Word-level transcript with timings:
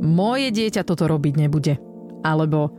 moje 0.00 0.48
dieťa 0.50 0.82
toto 0.82 1.06
robiť 1.06 1.34
nebude. 1.36 1.76
Alebo 2.24 2.72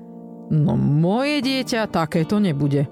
no 0.52 0.76
moje 0.76 1.46
dieťa 1.46 1.88
takéto 1.88 2.42
nebude. 2.42 2.90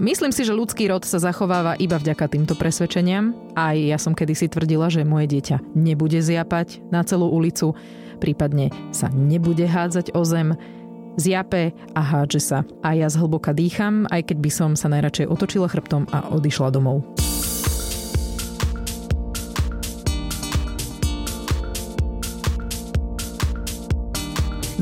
Myslím 0.00 0.32
si, 0.32 0.48
že 0.48 0.56
ľudský 0.56 0.88
rod 0.88 1.04
sa 1.04 1.20
zachováva 1.20 1.76
iba 1.76 2.00
vďaka 2.00 2.24
týmto 2.32 2.56
presvedčeniam. 2.56 3.36
Aj 3.52 3.76
ja 3.76 4.00
som 4.00 4.16
kedysi 4.16 4.48
tvrdila, 4.48 4.88
že 4.88 5.04
moje 5.04 5.28
dieťa 5.36 5.76
nebude 5.76 6.16
zjapať 6.16 6.80
na 6.88 7.04
celú 7.04 7.28
ulicu, 7.28 7.76
prípadne 8.16 8.72
sa 8.88 9.12
nebude 9.12 9.68
hádzať 9.68 10.16
o 10.16 10.24
zem, 10.24 10.56
zjape 11.20 11.76
a 11.92 12.00
hádže 12.00 12.40
sa. 12.40 12.58
A 12.80 12.96
ja 12.96 13.12
zhlboka 13.12 13.52
dýcham, 13.52 14.08
aj 14.08 14.32
keď 14.32 14.36
by 14.40 14.50
som 14.50 14.70
sa 14.72 14.88
najradšej 14.88 15.28
otočila 15.28 15.68
chrbtom 15.68 16.08
a 16.08 16.24
odišla 16.32 16.72
domov. 16.72 17.04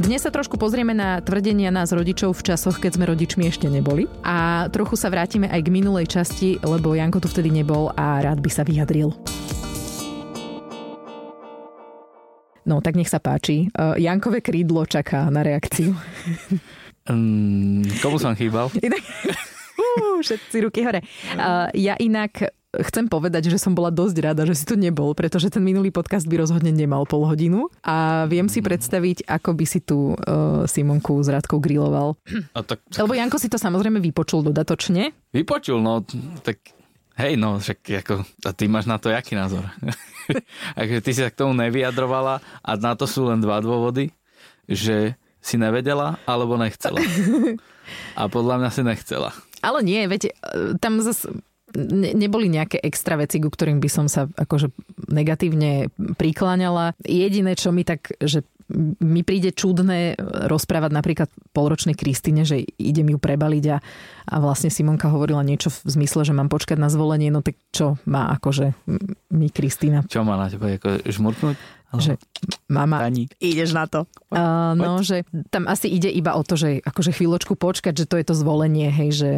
Dnes 0.01 0.25
sa 0.25 0.33
trošku 0.33 0.57
pozrieme 0.57 0.97
na 0.97 1.21
tvrdenia 1.21 1.69
nás 1.69 1.93
rodičov 1.93 2.33
v 2.33 2.41
časoch, 2.49 2.81
keď 2.81 2.97
sme 2.97 3.05
rodičmi 3.13 3.45
ešte 3.53 3.69
neboli. 3.69 4.09
A 4.25 4.65
trochu 4.73 4.97
sa 4.97 5.13
vrátime 5.13 5.45
aj 5.45 5.61
k 5.61 5.69
minulej 5.69 6.09
časti, 6.09 6.57
lebo 6.65 6.97
Janko 6.97 7.21
tu 7.21 7.29
vtedy 7.29 7.53
nebol 7.53 7.93
a 7.93 8.25
rád 8.25 8.41
by 8.41 8.49
sa 8.49 8.65
vyjadril. 8.65 9.13
No, 12.65 12.81
tak 12.81 12.97
nech 12.97 13.13
sa 13.13 13.21
páči. 13.21 13.69
Uh, 13.77 13.93
Jankové 14.01 14.41
krídlo 14.41 14.89
čaká 14.89 15.29
na 15.29 15.45
reakciu. 15.45 15.93
Um, 17.05 17.85
komu 18.01 18.17
som 18.17 18.33
chýbal? 18.33 18.73
všetci 20.23 20.57
ruky 20.63 20.87
hore. 20.87 21.01
Uh, 21.35 21.69
ja 21.75 21.95
inak 21.99 22.53
chcem 22.71 23.11
povedať, 23.11 23.51
že 23.51 23.59
som 23.59 23.75
bola 23.75 23.91
dosť 23.91 24.17
rada, 24.23 24.47
že 24.47 24.55
si 24.55 24.63
tu 24.63 24.79
nebol, 24.79 25.11
pretože 25.19 25.51
ten 25.51 25.63
minulý 25.63 25.91
podcast 25.91 26.31
by 26.31 26.39
rozhodne 26.39 26.71
nemal 26.71 27.03
pol 27.03 27.27
hodinu 27.27 27.67
a 27.83 28.27
viem 28.31 28.47
si 28.47 28.63
predstaviť, 28.63 29.27
ako 29.27 29.51
by 29.59 29.65
si 29.67 29.83
tu 29.83 30.15
uh, 30.15 30.63
Simonku 30.71 31.19
s 31.19 31.29
Radkou 31.35 31.59
griloval. 31.59 32.15
A 32.55 32.63
tak... 32.63 32.79
Lebo 32.95 33.11
Janko 33.11 33.43
si 33.43 33.51
to 33.51 33.59
samozrejme 33.59 33.99
vypočul 33.99 34.47
dodatočne. 34.47 35.11
Vypočul, 35.35 35.83
no 35.83 36.07
tak 36.47 36.63
hej, 37.19 37.35
no 37.35 37.59
však 37.59 38.07
ako, 38.07 38.15
a 38.47 38.51
ty 38.55 38.65
máš 38.71 38.87
na 38.87 39.03
to 39.03 39.11
jaký 39.11 39.35
názor? 39.35 39.67
Takže 40.79 40.99
ty 41.05 41.11
si 41.11 41.21
sa 41.27 41.35
k 41.35 41.41
tomu 41.43 41.59
nevyjadrovala 41.59 42.39
a 42.63 42.71
na 42.79 42.95
to 42.95 43.11
sú 43.11 43.27
len 43.27 43.43
dva 43.43 43.59
dôvody, 43.59 44.15
že 44.71 45.19
si 45.41 45.57
nevedela 45.57 46.21
alebo 46.29 46.61
nechcela. 46.61 47.01
A 48.21 48.31
podľa 48.31 48.63
mňa 48.63 48.71
si 48.71 48.83
nechcela. 48.87 49.35
Ale 49.61 49.83
nie, 49.83 50.07
veď 50.07 50.31
e, 50.31 50.33
tam 50.79 51.03
zase 51.03 51.43
ne, 51.75 52.15
neboli 52.15 52.49
nejaké 52.49 52.79
extra 52.81 53.19
veci, 53.19 53.43
ku 53.43 53.51
ktorým 53.51 53.83
by 53.83 53.91
som 53.91 54.07
sa 54.07 54.31
akože 54.31 54.71
negatívne 55.11 55.91
prikláňala. 56.17 56.95
Jediné, 57.03 57.59
čo 57.59 57.75
mi 57.75 57.83
tak, 57.83 58.15
že 58.23 58.47
mi 59.03 59.27
príde 59.27 59.51
čudné 59.51 60.15
rozprávať 60.47 60.91
napríklad 60.95 61.29
polročnej 61.51 61.99
Kristine, 61.99 62.47
že 62.47 62.63
idem 62.79 63.11
ju 63.11 63.19
prebaliť 63.19 63.65
a, 63.75 63.77
a 64.31 64.37
vlastne 64.39 64.71
Simonka 64.71 65.11
hovorila 65.11 65.43
niečo 65.43 65.75
v 65.75 65.99
zmysle, 65.99 66.23
že 66.23 66.37
mám 66.37 66.47
počkať 66.47 66.79
na 66.79 66.87
zvolenie, 66.87 67.35
no 67.35 67.43
tak 67.43 67.59
čo 67.75 67.99
má 68.07 68.31
akože 68.39 68.79
mi 69.35 69.51
Kristýna? 69.51 70.07
Čo 70.07 70.23
má 70.23 70.39
na 70.39 70.47
teba, 70.47 70.71
ako 70.71 71.03
žmurknúť? 71.03 71.59
Že 71.91 72.23
mama, 72.71 73.03
Pani. 73.03 73.27
ideš 73.43 73.75
na 73.75 73.91
to. 73.91 74.07
Uh, 74.31 74.79
no, 74.79 75.03
že 75.03 75.27
tam 75.51 75.67
asi 75.67 75.91
ide 75.91 76.07
iba 76.07 76.39
o 76.39 76.43
to, 76.47 76.55
že 76.55 76.79
akože 76.87 77.11
chvíľočku 77.11 77.59
počkať, 77.59 78.07
že 78.07 78.07
to 78.07 78.15
je 78.15 78.25
to 78.31 78.35
zvolenie, 78.39 78.87
hej, 78.95 79.11
že 79.11 79.31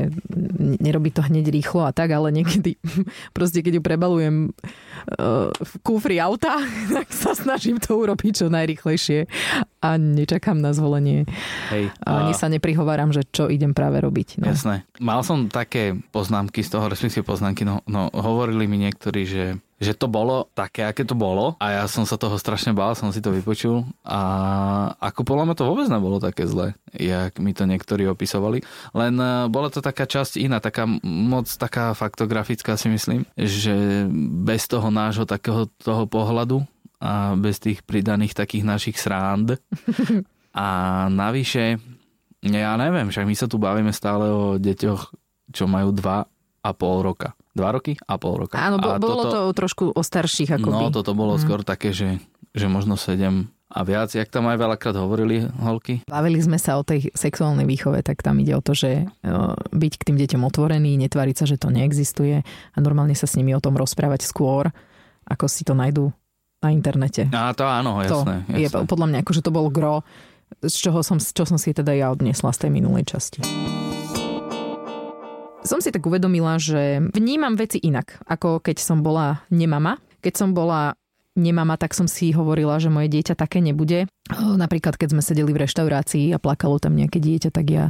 nerobí 0.61 1.09
to 1.09 1.25
hneď 1.25 1.49
rýchlo 1.49 1.89
a 1.89 1.97
tak, 1.97 2.13
ale 2.13 2.29
niekedy 2.29 2.77
proste 3.37 3.65
keď 3.65 3.81
ju 3.81 3.83
prebalujem 3.83 4.37
uh, 4.53 5.49
v 5.49 5.73
kúfri 5.81 6.21
auta, 6.21 6.61
tak 6.97 7.09
sa 7.09 7.33
snažím 7.33 7.81
to 7.81 7.97
urobiť 7.97 8.45
čo 8.45 8.47
najrychlejšie 8.53 9.25
a 9.81 9.89
nečakám 9.97 10.61
na 10.61 10.77
zvolenie. 10.77 11.25
Hej, 11.73 11.89
a 12.05 12.29
ani 12.29 12.37
sa 12.37 12.53
neprihováram, 12.53 13.17
že 13.17 13.25
čo 13.33 13.49
idem 13.49 13.73
práve 13.73 13.99
robiť. 14.05 14.45
No. 14.45 14.53
Jasné. 14.53 14.85
Mal 15.01 15.25
som 15.25 15.49
také 15.49 15.97
poznámky 16.13 16.61
z 16.61 16.77
toho, 16.77 16.93
respektíve 16.93 17.25
poznámky, 17.25 17.65
no, 17.65 17.81
no 17.89 18.13
hovorili 18.13 18.69
mi 18.69 18.77
niektorí, 18.77 19.23
že 19.25 19.45
že 19.83 19.99
to 19.99 20.07
bolo 20.07 20.47
také, 20.55 20.87
aké 20.87 21.03
to 21.03 21.19
bolo. 21.19 21.59
A 21.59 21.83
ja 21.83 21.85
som 21.91 22.07
sa 22.07 22.15
toho 22.15 22.39
strašne 22.39 22.71
bál, 22.71 22.95
som 22.95 23.11
si 23.11 23.19
to 23.19 23.35
vypočul. 23.35 23.83
A 24.07 24.21
ako 25.03 25.27
podľa 25.27 25.51
mňa 25.51 25.57
to 25.59 25.67
vôbec 25.67 25.91
nebolo 25.91 26.23
také 26.23 26.47
zlé, 26.47 26.79
jak 26.95 27.43
mi 27.43 27.51
to 27.51 27.67
niektorí 27.67 28.07
opisovali, 28.07 28.63
len 28.95 29.15
e, 29.19 29.51
bola 29.51 29.75
to 29.75 29.83
taká 29.83 30.07
časť 30.07 30.39
iná, 30.39 30.63
taká 30.63 30.87
moc 31.03 31.51
taká 31.51 31.99
faktografická 31.99 32.79
si 32.79 32.87
myslím, 32.95 33.27
že 33.35 34.07
bez 34.47 34.71
toho 34.71 34.87
nášho 34.95 35.27
takého 35.27 35.67
toho 35.83 36.07
pohľadu 36.07 36.63
a 37.03 37.35
bez 37.35 37.59
tých 37.59 37.83
pridaných 37.83 38.39
takých 38.39 38.63
našich 38.63 38.97
srand. 39.03 39.59
A 40.53 41.09
navyše 41.09 41.81
ja 42.43 42.75
neviem, 42.75 43.07
však 43.07 43.25
my 43.25 43.35
sa 43.39 43.47
tu 43.47 43.57
bavíme 43.57 43.95
stále 43.95 44.27
o 44.27 44.59
deťoch, 44.59 45.15
čo 45.55 45.65
majú 45.71 45.95
dva 45.95 46.27
a 46.63 46.71
pol 46.75 47.07
roka. 47.07 47.39
Dva 47.53 47.69
roky 47.69 48.01
a 48.09 48.17
pol 48.17 48.49
roka. 48.49 48.57
Áno, 48.57 48.81
bo, 48.81 48.97
bolo 48.97 49.29
toto, 49.29 49.53
to 49.53 49.57
trošku 49.57 49.85
o 49.93 50.03
starších 50.03 50.57
akoby. 50.57 50.89
No, 50.89 50.95
toto 50.95 51.13
bolo 51.13 51.37
mm. 51.37 51.41
skôr 51.45 51.61
také, 51.61 51.93
že, 51.93 52.17
že 52.57 52.67
možno 52.69 52.97
sedem 52.97 53.53
a 53.73 53.81
viac, 53.89 54.13
jak 54.13 54.29
tam 54.29 54.53
aj 54.53 54.61
veľakrát 54.61 54.97
hovorili 55.01 55.49
holky. 55.49 56.05
Bavili 56.05 56.45
sme 56.45 56.61
sa 56.61 56.77
o 56.77 56.85
tej 56.85 57.09
sexuálnej 57.17 57.65
výchove, 57.65 58.05
tak 58.05 58.21
tam 58.21 58.37
ide 58.37 58.53
o 58.53 58.61
to, 58.61 58.77
že 58.77 59.09
byť 59.73 59.93
k 59.97 60.07
tým 60.13 60.17
deťom 60.21 60.45
otvorený, 60.45 61.01
netváriť 61.01 61.37
sa, 61.41 61.45
že 61.49 61.57
to 61.57 61.73
neexistuje 61.73 62.45
a 62.45 62.79
normálne 62.85 63.17
sa 63.17 63.25
s 63.25 63.41
nimi 63.41 63.57
o 63.57 63.65
tom 63.65 63.73
rozprávať 63.81 64.29
skôr, 64.29 64.69
ako 65.25 65.49
si 65.49 65.65
to 65.65 65.73
nájdú 65.73 66.13
na 66.61 66.69
internete. 66.69 67.33
A 67.33 67.57
to 67.57 67.65
áno, 67.65 68.05
jasné. 68.05 68.45
To 68.45 68.61
jasné. 68.61 68.61
je 68.61 68.69
podľa 68.85 69.07
mňa, 69.09 69.19
akože 69.25 69.41
to 69.41 69.51
bol 69.51 69.73
gro, 69.73 70.05
z 70.61 70.77
čoho 70.77 71.01
som, 71.01 71.17
čo 71.17 71.49
som 71.49 71.57
si 71.57 71.73
teda 71.73 71.97
ja 71.97 72.13
odniesla 72.13 72.53
z 72.53 72.69
tej 72.69 72.71
minulej 72.77 73.09
časti 73.09 73.41
som 75.63 75.79
si 75.79 75.95
tak 75.95 76.03
uvedomila, 76.07 76.59
že 76.59 77.03
vnímam 77.15 77.55
veci 77.55 77.79
inak, 77.83 78.23
ako 78.27 78.63
keď 78.63 78.77
som 78.83 79.01
bola 79.01 79.43
nemama. 79.51 79.99
Keď 80.23 80.35
som 80.39 80.51
bola 80.55 80.95
nemama, 81.35 81.81
tak 81.81 81.97
som 81.97 82.07
si 82.07 82.31
hovorila, 82.35 82.77
že 82.79 82.93
moje 82.93 83.09
dieťa 83.09 83.35
také 83.35 83.65
nebude. 83.65 84.07
Napríklad, 84.37 85.01
keď 85.01 85.17
sme 85.17 85.23
sedeli 85.25 85.51
v 85.55 85.65
reštaurácii 85.65 86.35
a 86.35 86.43
plakalo 86.43 86.77
tam 86.79 86.95
nejaké 86.95 87.19
dieťa, 87.19 87.51
tak 87.51 87.67
ja, 87.73 87.89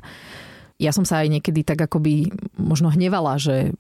ja 0.78 0.91
som 0.94 1.03
sa 1.03 1.25
aj 1.25 1.41
niekedy 1.41 1.66
tak 1.66 1.83
akoby 1.83 2.31
možno 2.55 2.93
hnevala, 2.93 3.37
že 3.37 3.75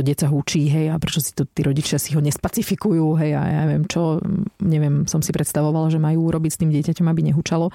to 0.00 0.08
dieťa 0.08 0.32
húčí, 0.32 0.64
hej, 0.72 0.88
a 0.88 0.96
prečo 0.96 1.20
si 1.20 1.36
to 1.36 1.44
tí 1.44 1.60
rodičia 1.60 2.00
si 2.00 2.16
ho 2.16 2.24
nespacifikujú, 2.24 3.20
hej, 3.20 3.36
a 3.36 3.42
ja 3.44 3.60
neviem 3.68 3.84
čo, 3.84 4.16
neviem, 4.64 5.04
som 5.04 5.20
si 5.20 5.28
predstavovala, 5.28 5.92
že 5.92 6.00
majú 6.00 6.32
urobiť 6.32 6.50
s 6.56 6.60
tým 6.64 6.72
dieťaťom, 6.72 7.04
aby 7.04 7.20
nehučalo, 7.28 7.68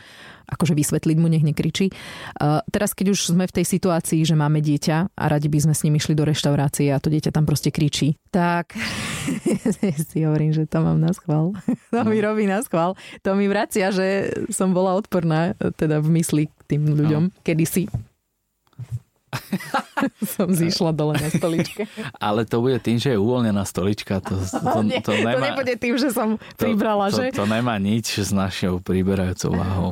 akože 0.49 0.73
vysvetliť 0.73 1.17
mu, 1.21 1.29
nech 1.29 1.45
nekričí. 1.45 1.93
Uh, 2.41 2.65
teraz, 2.73 2.97
keď 2.97 3.13
už 3.13 3.37
sme 3.37 3.45
v 3.45 3.61
tej 3.61 3.65
situácii, 3.77 4.25
že 4.25 4.33
máme 4.33 4.57
dieťa 4.65 5.13
a 5.13 5.23
radi 5.29 5.45
by 5.45 5.69
sme 5.69 5.73
s 5.77 5.85
ním 5.85 6.01
išli 6.01 6.17
do 6.17 6.25
reštaurácie 6.25 6.89
a 6.89 6.97
to 6.97 7.13
dieťa 7.13 7.29
tam 7.29 7.45
proste 7.45 7.69
kričí, 7.69 8.17
tak 8.33 8.73
si 10.09 10.25
hovorím, 10.25 10.49
že 10.49 10.65
to 10.65 10.81
mám 10.81 10.97
na 10.97 11.13
schvál. 11.13 11.53
to 11.93 12.01
mi 12.09 12.17
no. 12.17 12.33
robí 12.33 12.49
na 12.49 12.65
schvál. 12.65 12.97
To 13.21 13.37
mi 13.37 13.45
vracia, 13.45 13.93
že 13.93 14.33
som 14.49 14.73
bola 14.73 14.97
odporná 14.97 15.53
teda 15.77 16.01
v 16.01 16.09
mysli 16.17 16.43
tým 16.65 16.89
ľuďom 16.89 17.23
no. 17.29 17.33
kedysi 17.45 17.85
som 20.35 20.47
zišla 20.51 20.91
dole 20.91 21.15
na 21.19 21.29
stoličke. 21.29 21.87
Ale 22.25 22.43
to 22.43 22.61
bude 22.61 22.79
tým, 22.81 22.97
že 22.97 23.15
je 23.15 23.17
uvoľnená 23.19 23.63
stolička. 23.63 24.19
To, 24.23 24.35
to, 24.39 24.57
to, 24.59 24.79
Nie, 24.83 24.99
to, 25.01 25.11
nemá, 25.15 25.37
to 25.37 25.41
nebude 25.41 25.73
tým, 25.79 25.95
že 25.95 26.09
som 26.11 26.41
pribrala, 26.55 27.11
to, 27.11 27.23
že? 27.23 27.25
To, 27.35 27.43
to 27.43 27.51
nemá 27.51 27.79
nič 27.79 28.19
s 28.19 28.31
našou 28.35 28.83
priberajúcou 28.83 29.55
váhou. 29.55 29.91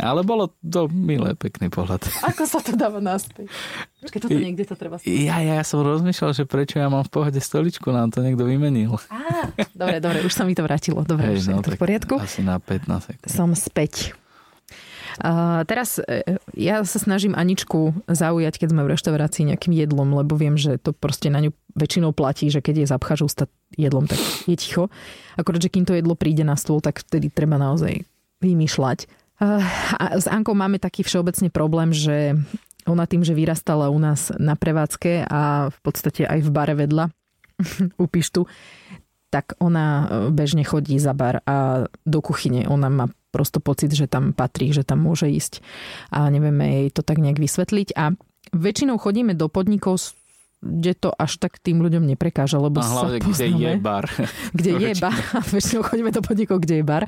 Ale 0.00 0.24
bolo 0.24 0.48
to 0.64 0.88
milé, 0.88 1.36
pekný 1.36 1.68
pohľad. 1.68 2.00
Ako 2.32 2.48
sa 2.48 2.64
to 2.64 2.72
dáva 2.80 2.96
naspäť? 3.04 3.52
Keď 4.00 4.20
toto 4.24 4.40
niekde 4.40 4.64
to 4.64 4.72
treba 4.72 4.96
stať. 4.96 5.12
Ja, 5.12 5.36
ja 5.44 5.60
som 5.60 5.84
rozmýšľal, 5.84 6.32
že 6.32 6.44
prečo 6.48 6.80
ja 6.80 6.88
mám 6.88 7.04
v 7.04 7.12
pohode 7.12 7.36
stoličku, 7.36 7.92
nám 7.92 8.08
to 8.08 8.24
niekto 8.24 8.48
vymenil. 8.48 8.96
Á, 9.12 9.52
dobre, 9.76 10.00
dobre, 10.00 10.18
už 10.24 10.32
sa 10.32 10.48
mi 10.48 10.56
to 10.56 10.64
vrátilo. 10.64 11.04
Dobre, 11.04 11.36
Hej, 11.36 11.44
už 11.44 11.46
no, 11.52 11.60
to 11.60 11.76
v 11.76 11.80
poriadku. 11.80 12.16
Asi 12.16 12.40
na 12.40 12.56
15 12.56 12.88
sekúnd. 13.12 13.28
Som 13.28 13.52
späť. 13.52 14.16
Teraz 15.70 16.02
e, 16.02 16.38
ja 16.58 16.82
sa 16.82 16.98
snažím 16.98 17.38
Aničku 17.38 17.94
zaujať, 18.10 18.58
keď 18.58 18.68
sme 18.74 18.82
v 18.82 18.92
reštaurácii 18.98 19.54
nejakým 19.54 19.70
jedlom, 19.70 20.10
lebo 20.10 20.34
viem, 20.34 20.58
že 20.58 20.74
to 20.82 20.90
proste 20.90 21.30
na 21.30 21.38
ňu 21.38 21.54
väčšinou 21.78 22.10
platí, 22.10 22.50
že 22.50 22.58
keď 22.58 22.82
je 22.82 22.90
zapcháš 22.90 23.20
ústa 23.26 23.44
jedlom, 23.78 24.10
tak 24.10 24.18
je 24.50 24.56
ticho. 24.58 24.90
Akorát, 25.38 25.62
že 25.62 25.70
kým 25.70 25.86
to 25.86 25.94
jedlo 25.94 26.18
príde 26.18 26.42
na 26.42 26.58
stôl, 26.58 26.82
tak 26.82 27.02
vtedy 27.02 27.30
treba 27.30 27.58
naozaj 27.58 28.02
vymýšľať. 28.42 29.06
A 29.98 30.14
s 30.14 30.30
Ankou 30.30 30.54
máme 30.54 30.78
taký 30.78 31.02
všeobecný 31.02 31.50
problém, 31.50 31.90
že 31.90 32.38
ona 32.86 33.08
tým, 33.08 33.26
že 33.26 33.34
vyrastala 33.34 33.90
u 33.90 33.98
nás 33.98 34.30
na 34.38 34.54
prevádzke 34.54 35.26
a 35.26 35.72
v 35.74 35.78
podstate 35.82 36.22
aj 36.28 36.40
v 36.44 36.50
bare 36.54 36.74
vedľa 36.78 37.10
u 38.02 38.06
Pištu, 38.06 38.46
tak 39.32 39.58
ona 39.58 39.86
e, 39.86 40.04
bežne 40.30 40.62
chodí 40.62 40.94
za 41.02 41.10
bar 41.10 41.42
a 41.42 41.88
do 42.06 42.20
kuchyne. 42.22 42.70
Ona 42.70 42.86
má 42.86 43.06
prosto 43.34 43.58
pocit, 43.58 43.90
že 43.90 44.06
tam 44.06 44.30
patrí, 44.30 44.70
že 44.70 44.86
tam 44.86 45.02
môže 45.02 45.26
ísť 45.26 45.58
a 46.14 46.30
nevieme 46.30 46.86
jej 46.86 46.88
to 46.94 47.02
tak 47.02 47.18
nejak 47.18 47.42
vysvetliť. 47.42 47.98
A 47.98 48.14
väčšinou 48.54 49.02
chodíme 49.02 49.34
do 49.34 49.50
podnikov 49.50 50.14
kde 50.64 50.96
to 50.96 51.12
až 51.12 51.36
tak 51.36 51.60
tým 51.60 51.84
ľuďom 51.84 52.08
neprekáža, 52.08 52.56
lebo 52.56 52.80
A 52.80 52.88
hlavne, 52.88 53.20
sa 53.20 53.28
kde 53.28 53.46
poznáme. 53.52 53.60
je 53.60 53.72
bar. 53.76 54.04
Kde 54.56 54.70
je 54.80 54.92
bar. 54.96 55.20
Väčšinou 55.54 55.82
chodíme 55.84 56.08
do 56.08 56.24
podnikov, 56.24 56.64
kde 56.64 56.80
je 56.80 56.84
bar. 56.84 57.04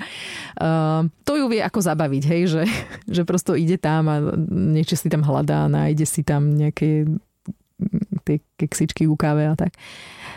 Uh, 0.60 1.08
to 1.24 1.40
ju 1.40 1.48
vie 1.48 1.64
ako 1.64 1.80
zabaviť, 1.80 2.22
hej, 2.28 2.42
že, 2.52 2.62
že 3.16 3.22
prosto 3.24 3.56
ide 3.56 3.80
tam 3.80 4.12
a 4.12 4.20
niečo 4.52 5.00
si 5.00 5.08
tam 5.08 5.24
hľadá, 5.24 5.72
nájde 5.72 6.04
si 6.04 6.20
tam 6.20 6.52
nejaké 6.52 7.08
mm, 7.08 8.28
tie 8.28 8.36
keksičky 8.60 9.08
u 9.08 9.16
káve 9.16 9.48
a 9.48 9.56
tak. 9.56 9.72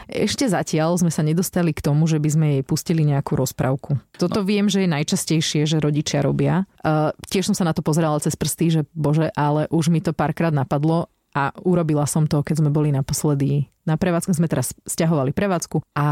Ešte 0.10 0.50
zatiaľ 0.50 0.98
sme 0.98 1.14
sa 1.14 1.22
nedostali 1.22 1.70
k 1.70 1.86
tomu, 1.86 2.10
že 2.10 2.18
by 2.18 2.30
sme 2.34 2.46
jej 2.58 2.64
pustili 2.66 3.06
nejakú 3.06 3.38
rozprávku. 3.38 4.02
Toto 4.18 4.42
no. 4.42 4.48
viem, 4.48 4.66
že 4.66 4.84
je 4.84 4.90
najčastejšie, 4.90 5.70
že 5.70 5.78
rodičia 5.78 6.26
robia. 6.26 6.66
Uh, 6.82 7.14
tiež 7.30 7.46
som 7.46 7.56
sa 7.56 7.62
na 7.62 7.78
to 7.78 7.86
pozerala 7.86 8.18
cez 8.18 8.34
prsty, 8.34 8.66
že 8.74 8.82
bože, 8.98 9.30
ale 9.38 9.70
už 9.70 9.94
mi 9.94 10.02
to 10.02 10.10
párkrát 10.10 10.50
napadlo 10.50 11.14
a 11.38 11.54
urobila 11.62 12.10
som 12.10 12.26
to, 12.26 12.42
keď 12.42 12.66
sme 12.66 12.74
boli 12.74 12.90
naposledy 12.90 13.70
na 13.86 14.02
prevádzku. 14.02 14.34
Sme 14.34 14.50
teraz 14.50 14.74
stiahovali 14.90 15.30
prevádzku 15.30 15.86
a 15.94 16.08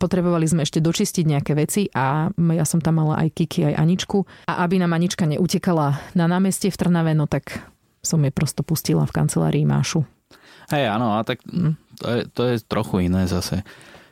potrebovali 0.00 0.48
sme 0.48 0.64
ešte 0.64 0.80
dočistiť 0.80 1.24
nejaké 1.28 1.52
veci 1.52 1.92
a 1.92 2.32
ja 2.32 2.64
som 2.64 2.80
tam 2.80 3.04
mala 3.04 3.20
aj 3.20 3.28
Kiki, 3.36 3.68
aj 3.68 3.76
Aničku 3.76 4.24
a 4.48 4.64
aby 4.64 4.80
nám 4.80 4.96
Anička 4.96 5.28
neutekala 5.28 6.00
na 6.16 6.24
námestie 6.24 6.72
v 6.72 6.80
Trnave, 6.80 7.12
no 7.12 7.28
tak 7.28 7.60
som 8.00 8.24
jej 8.24 8.32
prosto 8.32 8.64
pustila 8.64 9.04
v 9.04 9.14
kancelárii 9.14 9.68
Mášu. 9.68 10.04
Hej, 10.68 10.84
áno, 10.84 11.16
a 11.16 11.24
tak 11.24 11.40
hm, 11.48 11.87
to 11.98 12.06
je, 12.08 12.20
to 12.30 12.42
je 12.48 12.54
trochu 12.64 13.10
iné 13.10 13.26
zase. 13.26 13.66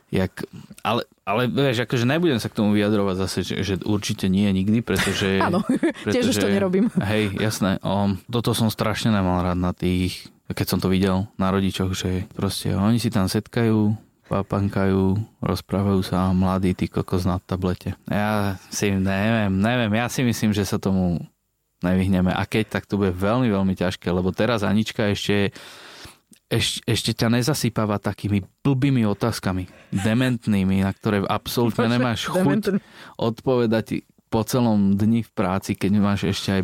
Jak, 0.07 0.47
ale, 0.87 1.03
ale 1.27 1.51
vieš, 1.51 1.83
akože 1.83 2.07
nebudem 2.07 2.39
sa 2.39 2.47
k 2.47 2.55
tomu 2.63 2.71
vyjadrovať 2.71 3.15
zase, 3.19 3.37
že, 3.43 3.55
že 3.59 3.73
určite 3.83 4.31
nie 4.31 4.47
nikdy, 4.55 4.79
pretože... 4.79 5.39
Áno, 5.47 5.67
tiež 6.07 6.31
už 6.31 6.39
to 6.39 6.47
nerobím. 6.47 6.87
Hej, 7.11 7.35
jasné. 7.35 7.83
O, 7.83 8.15
toto 8.31 8.55
som 8.55 8.71
strašne 8.71 9.11
nemal 9.11 9.43
rád 9.43 9.59
na 9.59 9.75
tých, 9.75 10.31
keď 10.47 10.67
som 10.67 10.79
to 10.79 10.87
videl 10.87 11.27
na 11.35 11.51
rodičoch, 11.51 11.91
že 11.91 12.23
proste 12.31 12.71
oni 12.71 13.03
si 13.03 13.11
tam 13.11 13.27
setkajú, 13.27 13.99
papankajú, 14.31 15.19
rozprávajú 15.43 15.99
sa 16.07 16.31
mladí, 16.31 16.71
ty 16.71 16.87
kokos 16.87 17.27
na 17.27 17.43
tablete. 17.43 17.99
Ja 18.07 18.55
si 18.71 18.95
neviem, 18.95 19.59
neviem, 19.59 19.91
ja 19.91 20.07
si 20.07 20.23
myslím, 20.23 20.55
že 20.55 20.63
sa 20.63 20.79
tomu 20.79 21.19
nevyhneme. 21.83 22.31
A 22.31 22.47
keď, 22.47 22.79
tak 22.79 22.87
to 22.87 22.95
bude 22.95 23.11
veľmi, 23.11 23.51
veľmi 23.51 23.75
ťažké, 23.75 24.07
lebo 24.07 24.31
teraz 24.31 24.63
Anička 24.63 25.11
ešte 25.11 25.51
eš, 26.47 26.79
ešte 26.87 27.11
ťa 27.11 27.39
nezasypáva 27.39 27.99
takými 27.99 28.43
blbými 28.63 29.03
otázkami, 29.07 29.67
dementnými, 29.91 30.83
na 30.83 30.91
ktoré 30.91 31.23
absolútne 31.23 31.91
nemáš 31.91 32.27
chuť 32.31 32.79
odpovedať 33.19 34.07
po 34.27 34.43
celom 34.43 34.99
dni 34.99 35.23
v 35.23 35.31
práci, 35.31 35.71
keď 35.71 35.91
máš 36.03 36.27
ešte 36.27 36.59
aj 36.59 36.61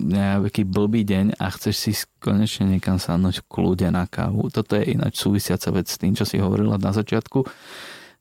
nejaký 0.00 0.64
blbý 0.64 1.04
deň 1.04 1.36
a 1.36 1.52
chceš 1.52 1.74
si 1.76 1.92
konečne 2.16 2.64
niekam 2.64 2.96
sadnúť 2.96 3.44
v 3.44 3.48
kľude 3.48 3.88
na 3.92 4.08
kávu. 4.08 4.48
Toto 4.48 4.72
je 4.72 4.96
ináč 4.96 5.20
súvisiaca 5.20 5.68
vec 5.68 5.86
s 5.92 6.00
tým, 6.00 6.16
čo 6.16 6.24
si 6.24 6.40
hovorila 6.40 6.80
na 6.80 6.96
začiatku, 6.96 7.44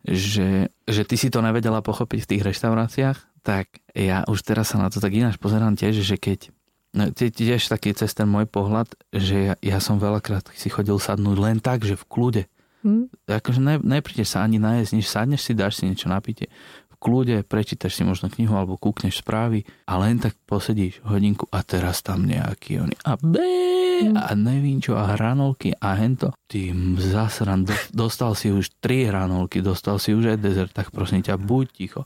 že, 0.04 0.68
že 0.84 1.02
ty 1.08 1.16
si 1.16 1.32
to 1.32 1.40
nevedela 1.40 1.80
pochopiť 1.80 2.20
v 2.28 2.30
tých 2.36 2.44
reštauráciách, 2.44 3.18
tak 3.44 3.72
ja 3.96 4.28
už 4.28 4.44
teraz 4.44 4.76
sa 4.76 4.80
na 4.80 4.92
to 4.92 5.00
tak 5.00 5.16
ináč 5.16 5.40
pozerám 5.40 5.80
tiež, 5.80 6.04
že 6.04 6.20
keď 6.20 6.52
No, 6.94 7.10
tiež 7.10 7.74
taký 7.74 7.98
cez 7.98 8.14
ten 8.14 8.30
môj 8.30 8.46
pohľad, 8.46 8.94
že 9.10 9.50
ja, 9.50 9.56
ja 9.66 9.78
som 9.82 9.98
veľakrát 9.98 10.46
si 10.54 10.70
chodil 10.70 10.94
sadnúť 11.02 11.38
len 11.42 11.58
tak, 11.58 11.82
že 11.82 11.98
v 11.98 12.06
kľude. 12.06 12.44
Hmm. 12.86 13.10
Akože 13.26 13.58
ne, 13.58 13.82
neprídeš 13.82 14.38
sa 14.38 14.46
ani 14.46 14.62
najesť, 14.62 14.92
než 14.94 15.08
sadneš 15.10 15.42
si, 15.42 15.58
dáš 15.58 15.82
si 15.82 15.90
niečo 15.90 16.06
napite. 16.06 16.54
V 16.94 16.96
kľude 17.02 17.42
prečítaš 17.50 17.98
si 17.98 18.06
možno 18.06 18.30
knihu 18.30 18.54
alebo 18.54 18.78
kúkneš 18.78 19.26
správy 19.26 19.66
a 19.90 19.98
len 19.98 20.22
tak 20.22 20.38
posedíš 20.46 21.02
hodinku 21.02 21.50
a 21.50 21.66
teraz 21.66 22.06
tam 22.06 22.30
nejaký 22.30 22.86
oni 22.86 22.96
a 23.10 23.18
bé, 23.18 23.74
a 24.14 24.36
nevím 24.36 24.84
čo 24.84 25.00
a 25.00 25.16
hranolky 25.16 25.74
a 25.80 25.96
hento. 25.96 26.36
Ty 26.46 26.76
zasran, 27.00 27.64
do, 27.64 27.74
dostal 27.90 28.36
si 28.36 28.52
už 28.52 28.70
tri 28.84 29.08
hranolky, 29.08 29.64
dostal 29.64 29.98
si 29.98 30.12
už 30.12 30.36
aj 30.36 30.40
dezert, 30.44 30.72
tak 30.76 30.92
prosím 30.92 31.24
ťa, 31.24 31.40
buď 31.40 31.66
ticho. 31.74 32.02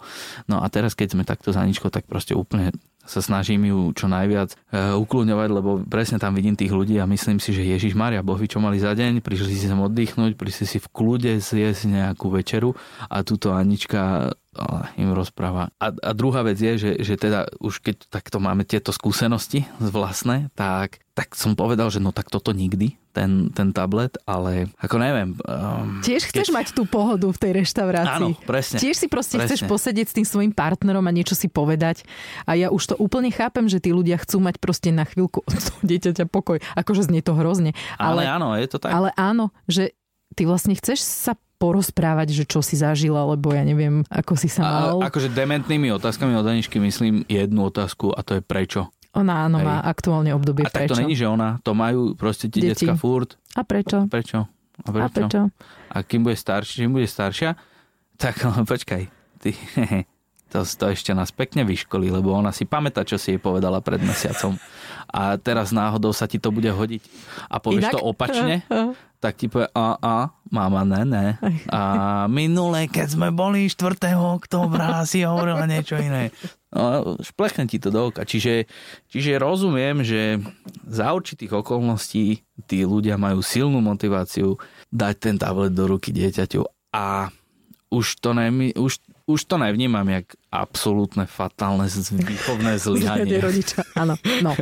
No 0.46 0.62
a 0.62 0.68
teraz 0.72 0.94
keď 0.94 1.18
sme 1.18 1.24
takto 1.28 1.52
za 1.52 1.66
ničko, 1.66 1.90
tak 1.90 2.06
proste 2.06 2.38
úplne 2.38 2.72
sa 3.08 3.24
snažím 3.24 3.66
ju 3.72 3.96
čo 3.96 4.12
najviac 4.12 4.54
uh, 4.54 5.00
uklúňovať, 5.00 5.50
lebo 5.50 5.82
presne 5.88 6.20
tam 6.20 6.36
vidím 6.36 6.60
tých 6.60 6.76
ľudí 6.76 7.00
a 7.00 7.10
myslím 7.10 7.40
si, 7.40 7.56
že 7.56 7.64
Ježiš 7.64 7.96
Maria, 7.96 8.22
Boh 8.22 8.38
čo 8.38 8.60
mali 8.60 8.78
za 8.78 8.92
deň, 8.92 9.24
prišli 9.24 9.56
si 9.56 9.66
sem 9.66 9.80
oddychnúť, 9.80 10.36
prišli 10.36 10.66
si 10.68 10.78
v 10.84 10.88
kľude 10.92 11.40
zjesť 11.40 11.88
nejakú 11.88 12.28
večeru 12.30 12.76
a 13.08 13.24
túto 13.24 13.56
Anička 13.56 14.36
im 14.98 15.14
rozpráva. 15.14 15.70
A, 15.78 15.94
a 15.94 16.12
druhá 16.18 16.42
vec 16.42 16.58
je, 16.58 16.74
že, 16.78 16.92
že 17.02 17.16
teda 17.16 17.48
už 17.62 17.80
keď 17.80 18.10
takto 18.10 18.42
máme 18.42 18.66
tieto 18.66 18.90
skúsenosti 18.90 19.70
vlastné, 19.78 20.50
tak, 20.58 21.00
tak 21.14 21.38
som 21.38 21.54
povedal, 21.54 21.90
že 21.94 22.02
no 22.02 22.10
tak 22.10 22.30
toto 22.34 22.52
nikdy, 22.54 22.98
ten, 23.18 23.50
ten 23.50 23.74
tablet, 23.74 24.14
ale 24.30 24.70
ako 24.78 25.02
neviem. 25.02 25.34
Um, 25.50 26.06
Tiež 26.06 26.30
chceš 26.30 26.54
keď... 26.54 26.58
mať 26.62 26.68
tú 26.78 26.86
pohodu 26.86 27.26
v 27.26 27.40
tej 27.42 27.52
reštaurácii. 27.66 28.38
Áno, 28.38 28.46
presne. 28.46 28.78
Tiež 28.78 28.94
si 28.94 29.08
proste 29.10 29.42
presne. 29.42 29.58
chceš 29.58 29.62
posedieť 29.66 30.08
s 30.14 30.16
tým 30.22 30.28
svojim 30.30 30.54
partnerom 30.54 31.02
a 31.02 31.12
niečo 31.12 31.34
si 31.34 31.50
povedať. 31.50 32.06
A 32.46 32.54
ja 32.54 32.70
už 32.70 32.94
to 32.94 32.96
úplne 33.02 33.34
chápem, 33.34 33.66
že 33.66 33.82
tí 33.82 33.90
ľudia 33.90 34.22
chcú 34.22 34.38
mať 34.38 34.62
proste 34.62 34.94
na 34.94 35.10
chvíľku 35.10 35.42
od 35.42 35.54
toho 35.58 35.82
dieťaťa 35.82 36.30
pokoj. 36.30 36.62
Akože 36.78 37.10
znie 37.10 37.26
to 37.26 37.34
hrozne. 37.34 37.74
Ale, 37.98 38.22
ale 38.22 38.38
áno, 38.38 38.54
je 38.54 38.68
to 38.70 38.78
tak. 38.78 38.94
Ale 38.94 39.10
áno, 39.18 39.50
že 39.66 39.98
ty 40.38 40.46
vlastne 40.46 40.78
chceš 40.78 41.02
sa 41.02 41.34
porozprávať, 41.58 42.34
že 42.34 42.44
čo 42.46 42.62
si 42.62 42.78
zažila, 42.78 43.26
lebo 43.26 43.50
ja 43.52 43.66
neviem, 43.66 44.06
ako 44.08 44.38
si 44.38 44.50
sa 44.50 44.62
mal. 44.62 45.02
A, 45.02 45.10
akože 45.10 45.34
dementnými 45.34 45.90
otázkami 45.98 46.38
od 46.38 46.46
Aničky 46.46 46.78
myslím 46.78 47.26
jednu 47.26 47.68
otázku 47.68 48.14
a 48.14 48.22
to 48.22 48.38
je 48.38 48.42
prečo. 48.46 48.94
Ona 49.18 49.50
áno, 49.50 49.58
Hej. 49.58 49.66
má 49.66 49.78
aktuálne 49.82 50.32
obdobie 50.38 50.64
a 50.66 50.70
prečo. 50.70 50.94
A 50.94 50.94
tak 50.94 50.94
to 50.94 51.02
není, 51.02 51.18
že 51.18 51.26
ona, 51.26 51.58
to 51.66 51.74
majú 51.74 52.14
proste 52.14 52.54
ti 52.54 52.62
Deti. 52.62 52.86
decka 52.86 52.94
furt. 52.94 53.42
A 53.58 53.66
prečo? 53.66 54.06
A 54.06 54.10
prečo? 54.10 54.46
A 54.86 54.90
prečo? 54.94 55.06
A, 55.06 55.10
prečo? 55.10 55.42
a 55.90 55.98
kým 56.06 56.22
bude 56.22 56.38
starší, 56.38 56.86
čím 56.86 56.94
bude 56.94 57.10
staršia, 57.10 57.58
tak 58.22 58.38
počkaj, 58.72 59.10
ty, 59.42 59.58
to, 60.48 60.64
to 60.64 60.86
ešte 60.92 61.12
nás 61.12 61.30
pekne 61.36 61.68
vyškolí, 61.68 62.08
lebo 62.08 62.32
ona 62.32 62.56
si 62.56 62.64
pamätá, 62.64 63.04
čo 63.04 63.20
si 63.20 63.36
jej 63.36 63.42
povedala 63.42 63.84
pred 63.84 64.00
mesiacom. 64.00 64.56
A 65.08 65.40
teraz 65.40 65.72
náhodou 65.72 66.12
sa 66.12 66.28
ti 66.28 66.40
to 66.40 66.52
bude 66.52 66.68
hodiť 66.68 67.04
a 67.48 67.60
povieš 67.60 67.84
Inak? 67.88 67.94
to 67.96 68.00
opačne, 68.04 68.56
tak 69.24 69.40
ti 69.40 69.48
povie, 69.48 69.72
a, 69.72 69.96
a, 69.98 70.16
mama, 70.52 70.84
ne, 70.84 71.02
ne. 71.08 71.28
A 71.72 71.82
minule, 72.28 72.92
keď 72.92 73.08
sme 73.16 73.32
boli 73.32 73.72
4. 73.72 73.98
oktobra, 74.16 75.04
si 75.10 75.24
hovorila 75.24 75.64
niečo 75.64 75.96
iné. 75.96 76.30
No, 76.68 77.16
šplechne 77.24 77.66
ti 77.66 77.80
to 77.80 77.90
do 77.90 78.12
oka. 78.12 78.28
Čiže, 78.28 78.68
čiže 79.08 79.40
rozumiem, 79.40 80.04
že 80.04 80.38
za 80.84 81.16
určitých 81.16 81.64
okolností 81.64 82.44
tí 82.68 82.80
ľudia 82.84 83.16
majú 83.16 83.40
silnú 83.40 83.80
motiváciu 83.80 84.60
dať 84.92 85.16
ten 85.18 85.36
tablet 85.40 85.72
do 85.72 85.88
ruky 85.88 86.12
dieťaťu 86.12 86.68
a 86.92 87.32
už 87.88 88.20
to, 88.20 88.36
ne, 88.36 88.76
už, 88.76 89.00
už 89.28 89.44
to 89.44 89.60
nevnímam 89.60 90.08
jak 90.08 90.40
absolútne 90.50 91.28
fatálne 91.28 91.92
výchovné 91.92 92.80
zlyhanie. 92.84 93.44
rodiča, 93.44 93.84
áno. 93.94 94.16
No. 94.40 94.56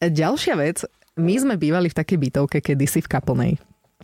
Ďalšia 0.00 0.54
vec, 0.56 0.88
my 1.20 1.34
sme 1.36 1.54
bývali 1.60 1.92
v 1.92 1.98
takej 2.00 2.18
bytovke 2.18 2.58
kedysi 2.64 3.04
v 3.04 3.08
Kaplnej. 3.12 3.52